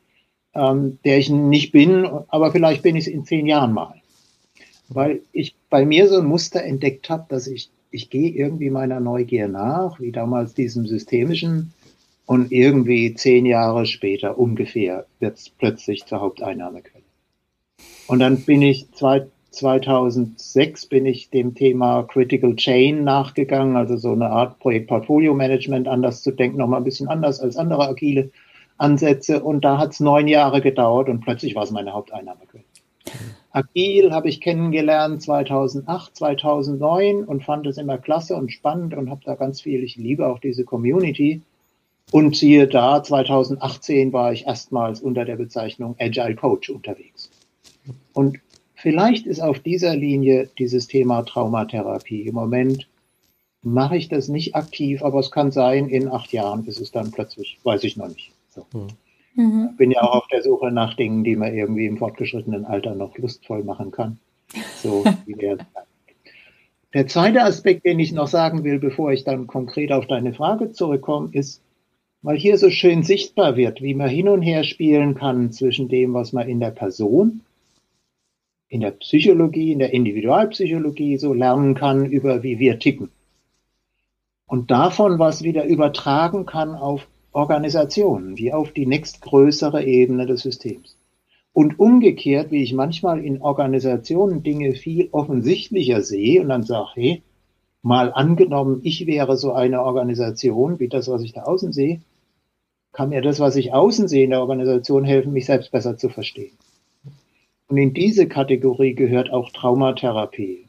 [0.54, 3.94] ähm, der ich nicht bin, aber vielleicht bin ich es in zehn Jahren mal.
[4.88, 9.00] Weil ich bei mir so ein Muster entdeckt habe, dass ich, ich gehe irgendwie meiner
[9.00, 11.72] Neugier nach, wie damals diesem systemischen,
[12.30, 17.02] und irgendwie zehn Jahre später ungefähr wird es plötzlich zur Haupteinnahmequelle.
[18.06, 24.12] Und dann bin ich zwei, 2006 bin ich dem Thema Critical Chain nachgegangen, also so
[24.12, 28.30] eine Art Projekt Portfolio Management anders zu denken, nochmal ein bisschen anders als andere agile
[28.80, 32.64] Ansätze und da hat es neun Jahre gedauert und plötzlich war es meine Haupteinnahmequelle.
[33.52, 39.22] Agil habe ich kennengelernt 2008, 2009 und fand es immer klasse und spannend und habe
[39.24, 41.42] da ganz viel, ich liebe auch diese Community.
[42.12, 47.30] Und siehe da, 2018 war ich erstmals unter der Bezeichnung Agile Coach unterwegs.
[48.12, 48.40] Und
[48.74, 52.22] vielleicht ist auf dieser Linie dieses Thema Traumatherapie.
[52.22, 52.88] Im Moment
[53.62, 57.12] mache ich das nicht aktiv, aber es kann sein, in acht Jahren ist es dann
[57.12, 58.32] plötzlich, weiß ich noch nicht.
[58.50, 58.66] So.
[59.34, 59.76] Mhm.
[59.76, 63.16] Bin ja auch auf der Suche nach Dingen, die man irgendwie im fortgeschrittenen Alter noch
[63.16, 64.18] lustvoll machen kann.
[64.76, 65.58] So wie der,
[66.92, 70.72] der zweite Aspekt, den ich noch sagen will, bevor ich dann konkret auf deine Frage
[70.72, 71.62] zurückkomme, ist,
[72.22, 76.12] weil hier so schön sichtbar wird, wie man hin und her spielen kann zwischen dem,
[76.12, 77.42] was man in der Person,
[78.68, 83.10] in der Psychologie, in der Individualpsychologie so lernen kann, über wie wir ticken.
[84.46, 90.96] Und davon was wieder übertragen kann auf Organisationen, wie auf die nächstgrößere Ebene des Systems.
[91.52, 97.22] Und umgekehrt, wie ich manchmal in Organisationen Dinge viel offensichtlicher sehe und dann sage, hey,
[97.82, 102.00] mal angenommen, ich wäre so eine Organisation wie das, was ich da außen sehe,
[102.92, 106.08] kann mir das, was ich außen sehe in der Organisation helfen, mich selbst besser zu
[106.08, 106.52] verstehen.
[107.68, 110.66] Und in diese Kategorie gehört auch Traumatherapie,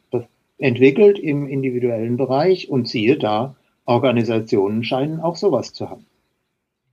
[0.60, 3.56] entwickelt im individuellen Bereich und siehe da,
[3.86, 6.06] Organisationen scheinen auch sowas zu haben.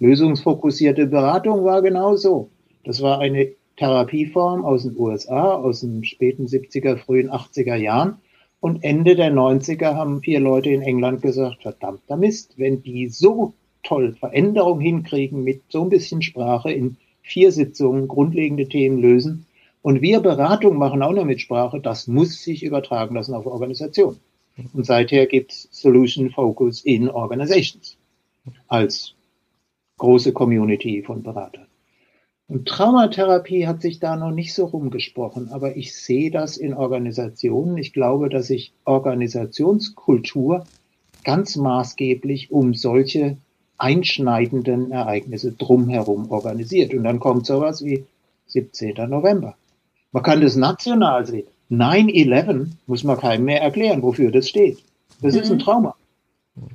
[0.00, 2.50] Lösungsfokussierte Beratung war genauso.
[2.84, 8.18] Das war eine Therapieform aus den USA, aus den späten 70er, frühen 80er Jahren.
[8.60, 13.54] Und Ende der 90er haben vier Leute in England gesagt, verdammter Mist, wenn die so
[13.82, 19.46] toll Veränderung hinkriegen mit so ein bisschen Sprache in vier Sitzungen, grundlegende Themen lösen,
[19.82, 24.18] und wir Beratung machen auch noch mit Sprache, das muss sich übertragen lassen auf Organisation.
[24.74, 27.96] Und seither gibt es Solution Focus in Organizations
[28.66, 29.14] als
[29.98, 31.66] große Community von Beratern.
[32.48, 37.76] Und Traumatherapie hat sich da noch nicht so rumgesprochen, aber ich sehe das in Organisationen.
[37.76, 40.64] Ich glaube, dass sich Organisationskultur
[41.24, 43.36] ganz maßgeblich um solche
[43.76, 46.94] einschneidenden Ereignisse drumherum organisiert.
[46.94, 48.06] Und dann kommt sowas wie
[48.46, 48.94] 17.
[49.10, 49.54] November.
[50.12, 51.46] Man kann das national sehen.
[51.70, 54.78] 9-11 muss man keinem mehr erklären, wofür das steht.
[55.20, 55.40] Das mhm.
[55.40, 55.62] ist ein mhm.
[55.62, 55.94] Trauma.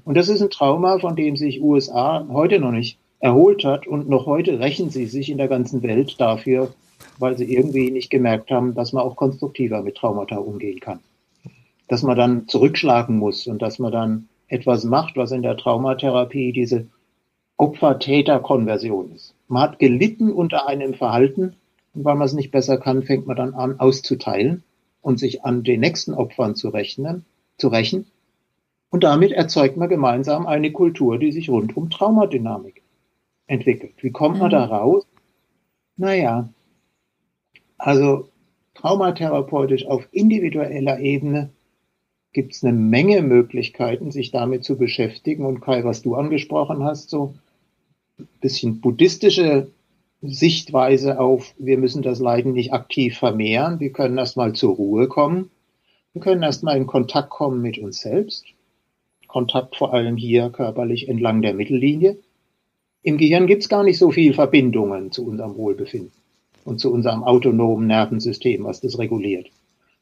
[0.06, 3.88] Und das ist ein Trauma, von dem sich USA heute noch nicht erholt hat.
[3.88, 6.74] Und noch heute rächen sie sich in der ganzen Welt dafür,
[7.18, 11.00] weil sie irgendwie nicht gemerkt haben, dass man auch konstruktiver mit Traumata umgehen kann.
[11.88, 16.52] Dass man dann zurückschlagen muss und dass man dann etwas macht, was in der Traumatherapie
[16.52, 16.88] diese
[17.56, 19.34] Opfer-Täter-Konversion ist.
[19.48, 21.56] Man hat gelitten unter einem Verhalten,
[21.94, 24.64] und weil man es nicht besser kann, fängt man dann an auszuteilen
[25.02, 27.24] und sich an den nächsten Opfern zu rechnen,
[27.58, 28.06] zu rächen.
[28.90, 32.83] Und damit erzeugt man gemeinsam eine Kultur, die sich rund um Traumadynamik
[33.54, 33.94] entwickelt.
[34.02, 34.52] Wie kommt man mhm.
[34.52, 35.06] da raus?
[35.96, 36.50] Naja,
[37.78, 38.28] also
[38.74, 41.50] traumatherapeutisch auf individueller Ebene
[42.34, 45.46] gibt es eine Menge Möglichkeiten, sich damit zu beschäftigen.
[45.46, 47.36] Und Kai, was du angesprochen hast, so
[48.20, 49.68] ein bisschen buddhistische
[50.22, 55.52] Sichtweise auf, wir müssen das Leiden nicht aktiv vermehren, wir können erstmal zur Ruhe kommen,
[56.14, 58.46] wir können erstmal in Kontakt kommen mit uns selbst,
[59.28, 62.18] Kontakt vor allem hier körperlich entlang der Mittellinie.
[63.04, 66.12] Im Gehirn gibt es gar nicht so viele Verbindungen zu unserem Wohlbefinden
[66.66, 69.50] und zu unserem autonomen Nervensystem, was das reguliert.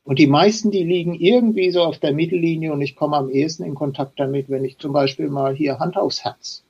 [0.04, 3.64] Und die meisten, die liegen irgendwie so auf der Mittellinie und ich komme am ehesten
[3.64, 6.64] in Kontakt damit, wenn ich zum Beispiel mal hier Hand aufs Herz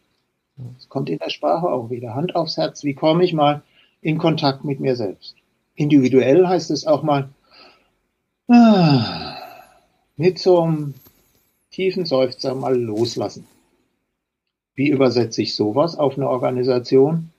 [0.77, 2.15] es kommt in der Sprache auch wieder.
[2.15, 2.83] Hand aufs Herz.
[2.83, 3.63] Wie komme ich mal
[4.01, 5.35] in Kontakt mit mir selbst?
[5.75, 7.29] Individuell heißt es auch mal
[8.47, 9.37] ah,
[10.17, 10.93] mit so einem
[11.71, 13.47] tiefen Seufzer mal loslassen.
[14.75, 17.29] Wie übersetze ich sowas auf eine Organisation?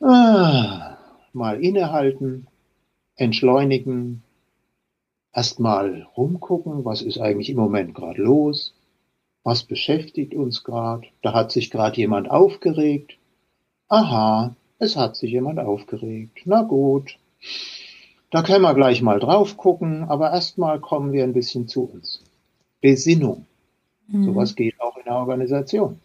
[0.00, 0.98] Ah,
[1.32, 2.46] mal innehalten,
[3.16, 4.22] entschleunigen,
[5.32, 8.74] erstmal rumgucken, was ist eigentlich im Moment gerade los,
[9.42, 11.06] was beschäftigt uns gerade?
[11.22, 13.16] Da hat sich gerade jemand aufgeregt.
[13.88, 16.42] Aha, es hat sich jemand aufgeregt.
[16.44, 17.18] Na gut.
[18.30, 22.22] Da können wir gleich mal drauf gucken, aber erstmal kommen wir ein bisschen zu uns.
[22.80, 23.46] Besinnung.
[24.08, 24.24] Mhm.
[24.24, 26.00] Sowas geht auch in der Organisation.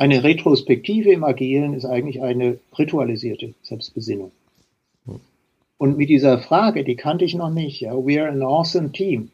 [0.00, 4.32] Eine Retrospektive im Agilen ist eigentlich eine ritualisierte Selbstbesinnung.
[5.76, 9.30] Und mit dieser Frage, die kannte ich noch nicht, ja, we are an awesome team.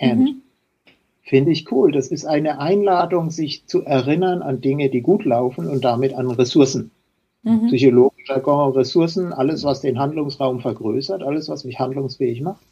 [0.00, 0.42] And mhm.
[1.20, 1.92] Finde ich cool.
[1.92, 6.30] Das ist eine Einladung, sich zu erinnern an Dinge, die gut laufen und damit an
[6.30, 6.92] Ressourcen.
[7.42, 7.66] Mhm.
[7.66, 8.42] Psychologischer
[8.74, 12.62] Ressourcen, alles, was den Handlungsraum vergrößert, alles, was mich handlungsfähig macht.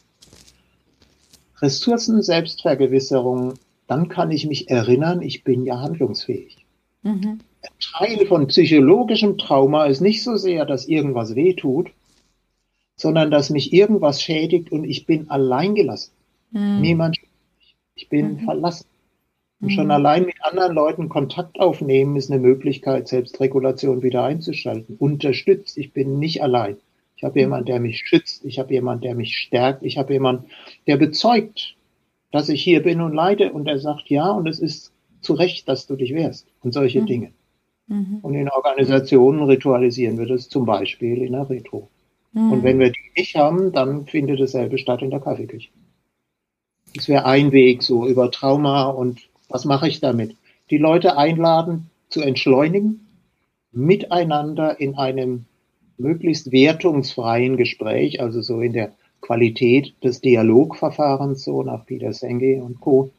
[1.60, 3.52] Ressourcen, Selbstvergewisserung,
[3.86, 6.63] dann kann ich mich erinnern, ich bin ja handlungsfähig.
[7.04, 7.40] Mhm.
[7.62, 11.90] Ein Teil von psychologischem Trauma ist nicht so sehr, dass irgendwas wehtut,
[12.96, 16.12] sondern dass mich irgendwas schädigt und ich bin alleingelassen.
[16.50, 16.80] Mhm.
[16.80, 17.18] Niemand
[17.94, 18.38] ich bin mhm.
[18.40, 18.86] verlassen.
[19.60, 19.92] Und schon mhm.
[19.92, 24.96] allein mit anderen Leuten Kontakt aufnehmen ist eine Möglichkeit, Selbstregulation wieder einzuschalten.
[24.98, 26.76] Unterstützt, ich bin nicht allein.
[27.16, 28.44] Ich habe jemanden, der mich schützt.
[28.44, 29.82] Ich habe jemanden, der mich stärkt.
[29.82, 30.46] Ich habe jemanden,
[30.86, 31.76] der bezeugt,
[32.32, 33.52] dass ich hier bin und leide.
[33.52, 34.92] Und er sagt, ja, und es ist
[35.24, 36.46] zu Recht, dass du dich wehrst.
[36.62, 37.06] Und solche mhm.
[37.06, 37.32] Dinge.
[37.86, 38.18] Mhm.
[38.22, 41.88] Und in Organisationen ritualisieren wir das zum Beispiel in der Retro.
[42.32, 42.52] Mhm.
[42.52, 45.70] Und wenn wir die nicht haben, dann findet dasselbe statt in der Kaffeeküche.
[46.94, 50.36] Das wäre ein Weg, so über Trauma und was mache ich damit?
[50.70, 53.06] Die Leute einladen zu entschleunigen,
[53.72, 55.44] miteinander in einem
[55.98, 62.80] möglichst wertungsfreien Gespräch, also so in der Qualität des Dialogverfahrens, so nach Peter Senge und
[62.80, 63.10] Co.,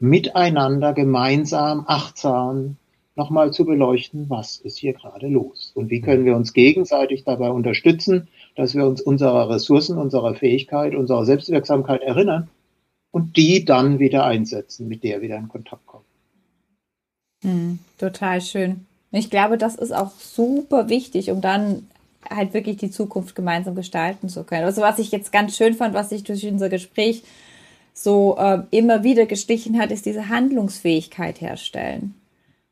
[0.00, 2.76] miteinander gemeinsam, achtsam
[3.16, 7.50] nochmal zu beleuchten, was ist hier gerade los und wie können wir uns gegenseitig dabei
[7.50, 12.48] unterstützen, dass wir uns unserer Ressourcen, unserer Fähigkeit, unserer Selbstwirksamkeit erinnern
[13.10, 16.04] und die dann wieder einsetzen, mit der wieder in Kontakt kommen.
[17.42, 18.86] Mhm, total schön.
[19.12, 21.88] Ich glaube, das ist auch super wichtig, um dann
[22.28, 24.64] halt wirklich die Zukunft gemeinsam gestalten zu können.
[24.64, 27.22] Also was ich jetzt ganz schön fand, was sich durch unser Gespräch
[28.02, 32.14] so äh, immer wieder gestichen hat, ist diese Handlungsfähigkeit herstellen.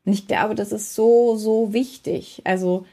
[0.05, 2.41] Und ich glaube, das ist so, so wichtig.
[2.45, 2.85] Also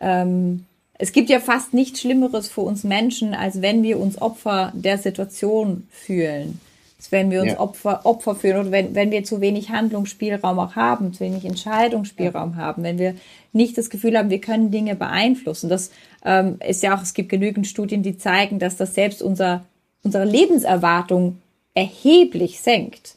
[0.00, 0.64] ähm,
[0.98, 4.98] es gibt ja fast nichts Schlimmeres für uns Menschen, als wenn wir uns Opfer der
[4.98, 6.60] Situation fühlen.
[6.98, 7.58] Als wenn wir uns ja.
[7.58, 12.52] Opfer, Opfer fühlen oder wenn, wenn wir zu wenig Handlungsspielraum auch haben, zu wenig Entscheidungsspielraum
[12.52, 12.56] ja.
[12.58, 13.16] haben, wenn wir
[13.52, 15.68] nicht das Gefühl haben, wir können Dinge beeinflussen.
[15.68, 15.90] Das
[16.24, 19.64] ähm, ist ja auch, es gibt genügend Studien, die zeigen, dass das selbst unser,
[20.04, 21.38] unsere Lebenserwartung
[21.74, 23.16] erheblich senkt.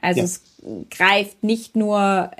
[0.00, 0.24] Also ja.
[0.24, 0.42] es
[0.90, 2.30] greift nicht nur,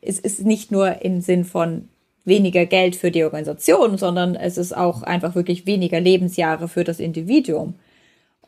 [0.00, 1.88] es ist nicht nur im Sinn von
[2.24, 7.00] weniger Geld für die Organisation, sondern es ist auch einfach wirklich weniger Lebensjahre für das
[7.00, 7.74] Individuum.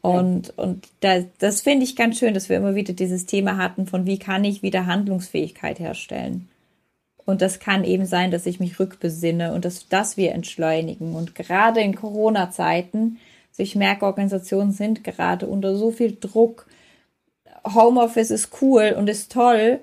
[0.02, 0.64] Und, ja.
[0.64, 4.06] und da, das finde ich ganz schön, dass wir immer wieder dieses Thema hatten von,
[4.06, 6.48] wie kann ich wieder Handlungsfähigkeit herstellen.
[7.26, 11.14] Und das kann eben sein, dass ich mich rückbesinne und dass, dass wir entschleunigen.
[11.14, 13.18] Und gerade in Corona-Zeiten,
[13.50, 16.66] also ich merke, Organisationen sind gerade unter so viel Druck.
[17.64, 19.80] Homeoffice ist cool und ist toll,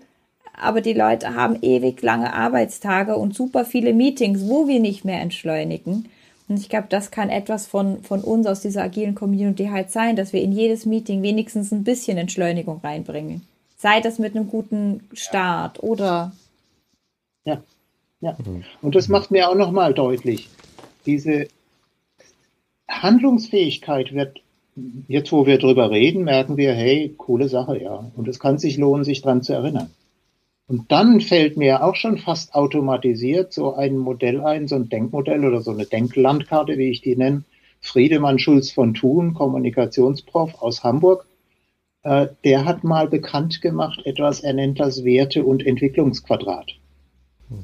[0.59, 5.21] aber die Leute haben ewig lange Arbeitstage und super viele Meetings, wo wir nicht mehr
[5.21, 6.09] entschleunigen.
[6.49, 10.15] Und ich glaube, das kann etwas von, von uns aus dieser agilen Community halt sein,
[10.15, 13.41] dass wir in jedes Meeting wenigstens ein bisschen Entschleunigung reinbringen.
[13.77, 16.31] Sei das mit einem guten Start oder.
[17.45, 17.61] Ja,
[18.21, 18.35] ja.
[18.81, 20.49] Und das macht mir auch nochmal deutlich,
[21.05, 21.47] diese
[22.87, 24.41] Handlungsfähigkeit wird,
[25.07, 28.11] jetzt wo wir drüber reden, merken wir, hey, coole Sache, ja.
[28.15, 29.89] Und es kann sich lohnen, sich dran zu erinnern.
[30.67, 35.45] Und dann fällt mir auch schon fast automatisiert so ein Modell ein, so ein Denkmodell
[35.45, 37.43] oder so eine Denklandkarte, wie ich die nenne.
[37.79, 41.25] Friedemann Schulz von Thun, Kommunikationsprof aus Hamburg,
[42.03, 46.71] äh, der hat mal bekannt gemacht etwas, er nennt das Werte- und Entwicklungsquadrat.
[47.49, 47.63] Mhm.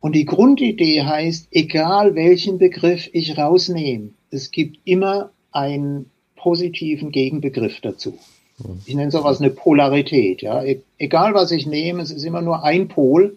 [0.00, 7.80] Und die Grundidee heißt, egal welchen Begriff ich rausnehme, es gibt immer einen positiven Gegenbegriff
[7.80, 8.18] dazu.
[8.86, 10.42] Ich nenne sowas eine Polarität.
[10.42, 10.62] Ja?
[10.62, 13.36] E egal was ich nehme, es ist immer nur ein Pol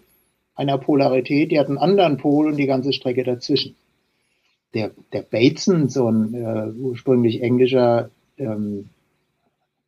[0.57, 3.75] einer Polarität, die hat einen anderen Pol und die ganze Strecke dazwischen.
[4.73, 8.89] Der, der Bateson, so ein äh, ursprünglich englischer, ähm,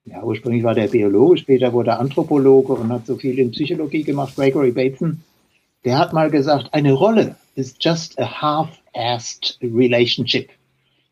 [0.06, 4.04] ja, ursprünglich war der Biologe, später wurde er Anthropologe und hat so viel in Psychologie
[4.04, 5.24] gemacht, Gregory Bateson,
[5.86, 10.50] der hat mal gesagt, eine Rolle is just a half-assed relationship.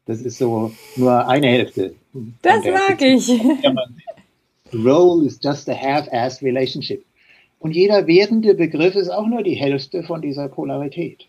[0.07, 1.93] Das ist so nur eine Hälfte.
[2.41, 3.29] Das mag ich.
[4.73, 7.05] Role is just a half-assed relationship.
[7.59, 11.27] Und jeder werdende Begriff ist auch nur die Hälfte von dieser Polarität.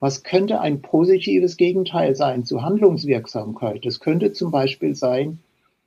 [0.00, 3.86] Was könnte ein positives Gegenteil sein zu Handlungswirksamkeit?
[3.86, 5.38] Das könnte zum Beispiel sein,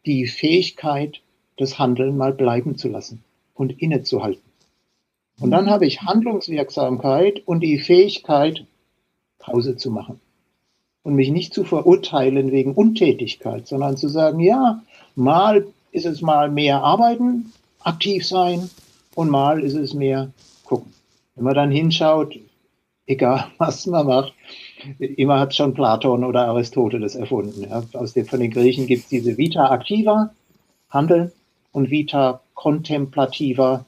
[0.05, 1.21] die Fähigkeit,
[1.57, 4.43] das Handeln mal bleiben zu lassen und innezuhalten.
[5.39, 8.65] Und dann habe ich Handlungswirksamkeit und die Fähigkeit,
[9.39, 10.21] Pause zu machen
[11.03, 14.81] und mich nicht zu verurteilen wegen Untätigkeit, sondern zu sagen, ja,
[15.15, 17.51] mal ist es mal mehr arbeiten,
[17.81, 18.69] aktiv sein
[19.15, 20.31] und mal ist es mehr
[20.63, 20.93] gucken.
[21.35, 22.39] Wenn man dann hinschaut,
[23.05, 24.33] egal was man macht,
[24.99, 27.67] immer hat schon Platon oder Aristoteles erfunden.
[27.69, 27.83] Ja.
[27.93, 30.33] Aus den, von den Griechen gibt es diese Vita activa,
[30.89, 31.31] Handeln,
[31.71, 33.85] und Vita contemplativa,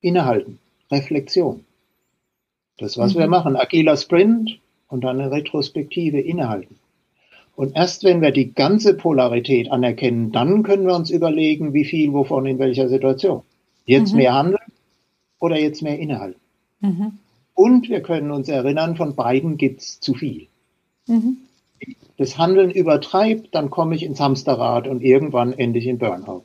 [0.00, 0.58] Innehalten,
[0.90, 1.64] Reflexion.
[2.78, 3.20] Das, was mhm.
[3.20, 4.58] wir machen, agiler Sprint,
[4.94, 6.76] und dann eine Retrospektive innehalten.
[7.56, 12.12] Und erst wenn wir die ganze Polarität anerkennen, dann können wir uns überlegen, wie viel
[12.12, 13.42] wovon in welcher Situation.
[13.86, 14.18] Jetzt mhm.
[14.18, 14.72] mehr handeln
[15.40, 16.40] oder jetzt mehr innehalten.
[16.80, 17.18] Mhm.
[17.54, 20.46] Und wir können uns erinnern, von beiden gibt es zu viel.
[21.08, 21.38] Mhm.
[22.16, 26.44] Das Handeln übertreibt, dann komme ich ins Hamsterrad und irgendwann ende ich in Burnout.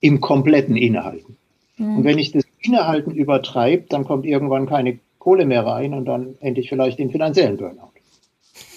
[0.00, 1.38] Im kompletten Innehalten.
[1.78, 1.96] Mhm.
[1.96, 6.36] Und wenn ich das Innehalten übertreibe, dann kommt irgendwann keine Kohle mehr rein und dann
[6.40, 7.92] endlich vielleicht den finanziellen Burnout.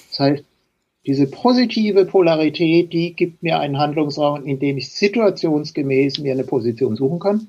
[0.10, 0.44] Das heißt,
[1.08, 6.96] diese positive Polarität, die gibt mir einen Handlungsraum, in dem ich situationsgemäß mir eine Position
[6.96, 7.48] suchen kann.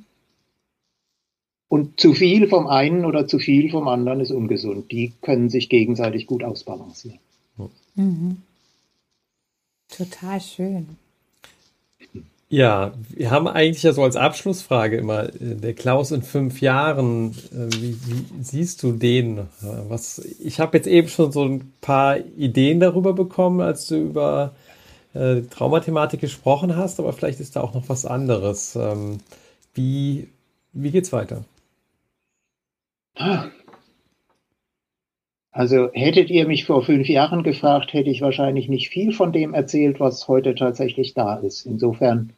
[1.69, 4.91] Und zu viel vom einen oder zu viel vom anderen ist ungesund.
[4.93, 7.19] Die können sich gegenseitig gut ausbalancieren.
[7.97, 8.39] Mhm.
[9.89, 10.97] Total schön.
[12.55, 17.33] Ja, wir haben eigentlich ja so als Abschlussfrage immer, äh, der Klaus in fünf Jahren,
[17.51, 19.49] äh, wie, wie siehst du den?
[19.89, 24.55] Was, ich habe jetzt eben schon so ein paar Ideen darüber bekommen, als du über
[25.15, 28.77] äh, Traumathematik gesprochen hast, aber vielleicht ist da auch noch was anderes.
[28.77, 29.19] Ähm,
[29.75, 30.29] wie,
[30.73, 31.45] wie geht's weiter?
[35.51, 39.55] Also hättet ihr mich vor fünf Jahren gefragt, hätte ich wahrscheinlich nicht viel von dem
[39.55, 41.67] erzählt, was heute tatsächlich da ist.
[41.67, 42.33] Insofern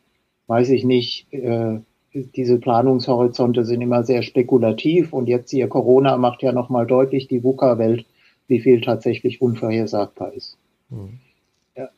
[0.47, 1.81] weiß ich nicht, äh,
[2.13, 7.43] diese Planungshorizonte sind immer sehr spekulativ und jetzt hier Corona macht ja nochmal deutlich die
[7.43, 8.07] VUCA-Welt,
[8.49, 10.57] wie viel tatsächlich unvorhersagbar ist.
[10.89, 11.19] Mhm.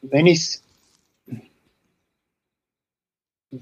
[0.02, 0.60] Wenn ich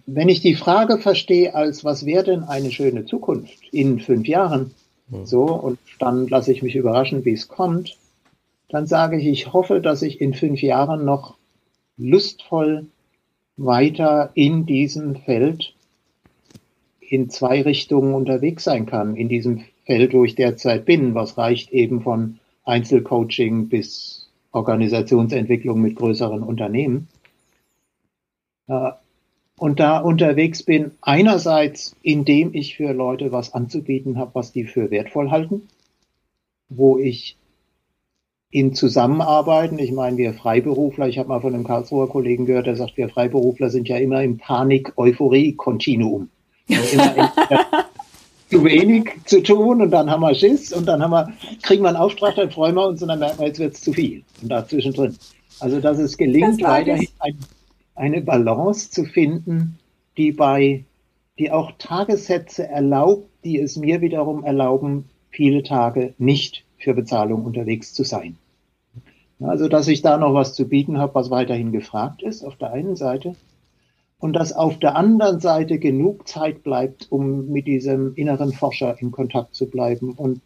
[0.06, 4.74] wenn ich die Frage verstehe als, was wäre denn eine schöne Zukunft in fünf Jahren,
[5.10, 5.26] hm.
[5.26, 7.96] so, und dann lasse ich mich überraschen, wie es kommt,
[8.68, 11.36] dann sage ich, ich hoffe, dass ich in fünf Jahren noch
[11.96, 12.86] lustvoll
[13.56, 15.74] weiter in diesem Feld
[17.00, 19.16] in zwei Richtungen unterwegs sein kann.
[19.16, 25.96] In diesem Feld, wo ich derzeit bin, was reicht eben von Einzelcoaching bis Organisationsentwicklung mit
[25.96, 27.08] größeren Unternehmen.
[28.68, 28.92] Äh,
[29.58, 34.90] und da unterwegs bin, einerseits, indem ich für Leute was anzubieten habe, was die für
[34.90, 35.68] wertvoll halten,
[36.68, 37.36] wo ich
[38.56, 42.74] in Zusammenarbeiten, ich meine, wir Freiberufler, ich habe mal von einem Karlsruher Kollegen gehört, der
[42.74, 46.30] sagt, wir Freiberufler sind ja immer im Panik-Euphorie-Kontinuum.
[46.66, 47.32] immer
[48.50, 51.30] zu wenig zu tun und dann haben wir Schiss und dann haben wir,
[51.64, 53.82] kriegen wir einen Auftrag, dann freuen wir uns und dann merken wir, jetzt wird es
[53.82, 54.24] zu viel.
[54.40, 55.14] Und dazwischen drin.
[55.60, 57.36] Also, dass es gelingt, das weiterhin ein,
[57.94, 59.78] eine Balance zu finden,
[60.16, 60.82] die bei,
[61.38, 67.92] die auch Tagessätze erlaubt, die es mir wiederum erlauben, viele Tage nicht für Bezahlung unterwegs
[67.92, 68.38] zu sein.
[69.40, 72.72] Also, dass ich da noch was zu bieten habe, was weiterhin gefragt ist, auf der
[72.72, 73.34] einen Seite.
[74.18, 79.10] Und dass auf der anderen Seite genug Zeit bleibt, um mit diesem inneren Forscher in
[79.10, 80.40] Kontakt zu bleiben und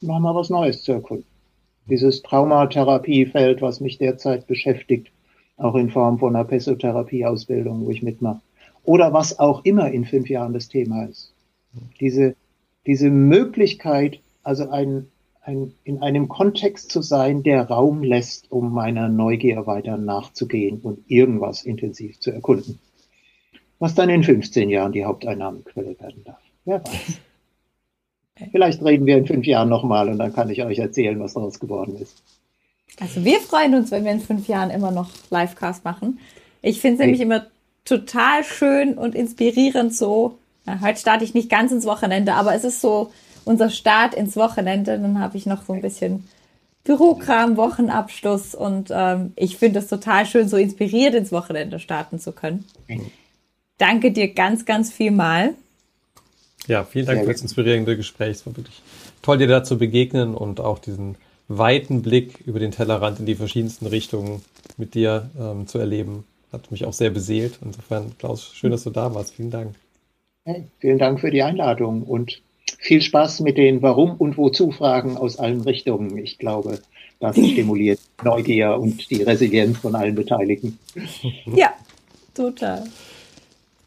[0.00, 1.26] nochmal was Neues zu erkunden.
[1.86, 5.12] Dieses Traumatherapiefeld, was mich derzeit beschäftigt,
[5.56, 8.40] auch in Form von einer Pessotherapie-Ausbildung, wo ich mitmache.
[8.84, 11.32] Oder was auch immer in fünf Jahren das Thema ist.
[12.00, 12.34] Diese,
[12.86, 15.06] diese Möglichkeit, also ein,
[15.44, 21.10] ein, in einem Kontext zu sein, der Raum lässt, um meiner Neugier weiter nachzugehen und
[21.10, 22.78] irgendwas intensiv zu erkunden.
[23.78, 26.40] Was dann in 15 Jahren die Haupteinnahmequelle werden darf.
[26.64, 27.18] Wer weiß.
[28.50, 31.58] Vielleicht reden wir in fünf Jahren nochmal und dann kann ich euch erzählen, was daraus
[31.58, 32.22] geworden ist.
[33.00, 36.18] Also wir freuen uns, wenn wir in fünf Jahren immer noch Livecast machen.
[36.60, 37.06] Ich finde es hey.
[37.06, 37.46] nämlich immer
[37.84, 40.38] total schön und inspirierend so.
[40.66, 43.10] Ja, heute starte ich nicht ganz ins Wochenende, aber es ist so
[43.44, 44.98] unser Start ins Wochenende.
[44.98, 46.24] Dann habe ich noch so ein bisschen
[46.84, 52.32] Bürokram, Wochenabschluss und ähm, ich finde es total schön, so inspiriert ins Wochenende starten zu
[52.32, 52.64] können.
[53.78, 55.54] Danke dir ganz, ganz viel mal.
[56.66, 58.30] Ja, vielen Dank für das inspirierende Gespräch.
[58.30, 58.82] Es war wirklich
[59.20, 61.16] toll, dir da zu begegnen und auch diesen
[61.48, 64.42] weiten Blick über den Tellerrand in die verschiedensten Richtungen
[64.76, 66.24] mit dir ähm, zu erleben.
[66.52, 67.58] Hat mich auch sehr beseelt.
[67.64, 69.34] Insofern, Klaus, schön, dass du da warst.
[69.34, 69.74] Vielen Dank.
[70.44, 72.42] Hey, vielen Dank für die Einladung und
[72.78, 76.18] viel Spaß mit den Warum- und Wozu-Fragen aus allen Richtungen.
[76.18, 76.78] Ich glaube,
[77.20, 80.78] das stimuliert Neugier und die Resilienz von allen Beteiligten.
[81.54, 81.72] Ja,
[82.34, 82.84] total.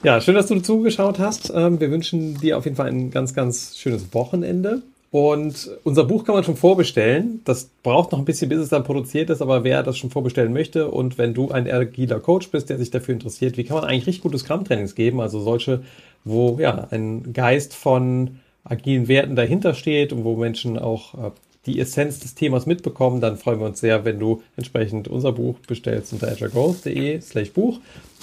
[0.03, 1.51] Ja, schön, dass du zugeschaut hast.
[1.55, 4.83] Ähm, wir wünschen dir auf jeden Fall ein ganz, ganz schönes Wochenende.
[5.09, 7.41] Und unser Buch kann man schon vorbestellen.
[7.45, 10.51] Das braucht noch ein bisschen, bis es dann produziert ist, aber wer das schon vorbestellen
[10.51, 13.85] möchte und wenn du ein agiler Coach bist, der sich dafür interessiert, wie kann man
[13.85, 15.83] eigentlich richtig gute Scrum-Trainings geben, also solche,
[16.25, 21.31] wo ja ein Geist von agilen Werten dahinter steht und wo Menschen auch äh,
[21.65, 25.55] die Essenz des Themas mitbekommen, dann freuen wir uns sehr, wenn du entsprechend unser Buch
[25.67, 27.79] bestellst unter agilegrowth.de slash Buch.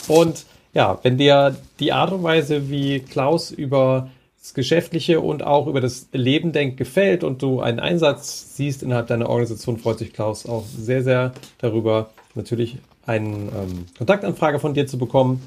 [0.08, 5.66] Und ja, wenn dir die Art und Weise, wie Klaus über das Geschäftliche und auch
[5.66, 10.12] über das Leben denkt, gefällt und du einen Einsatz siehst innerhalb deiner Organisation, freut sich
[10.12, 15.42] Klaus auch sehr, sehr darüber, natürlich eine ähm, Kontaktanfrage von dir zu bekommen.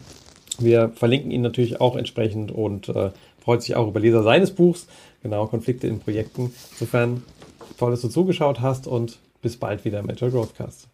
[0.59, 3.09] Wir verlinken ihn natürlich auch entsprechend und äh,
[3.45, 4.87] freut sich auch über Leser seines Buchs.
[5.23, 6.51] Genau, Konflikte in Projekten.
[6.71, 7.23] Insofern
[7.77, 10.87] toll, dass du zugeschaut hast und bis bald wieder im Agile Growthcast.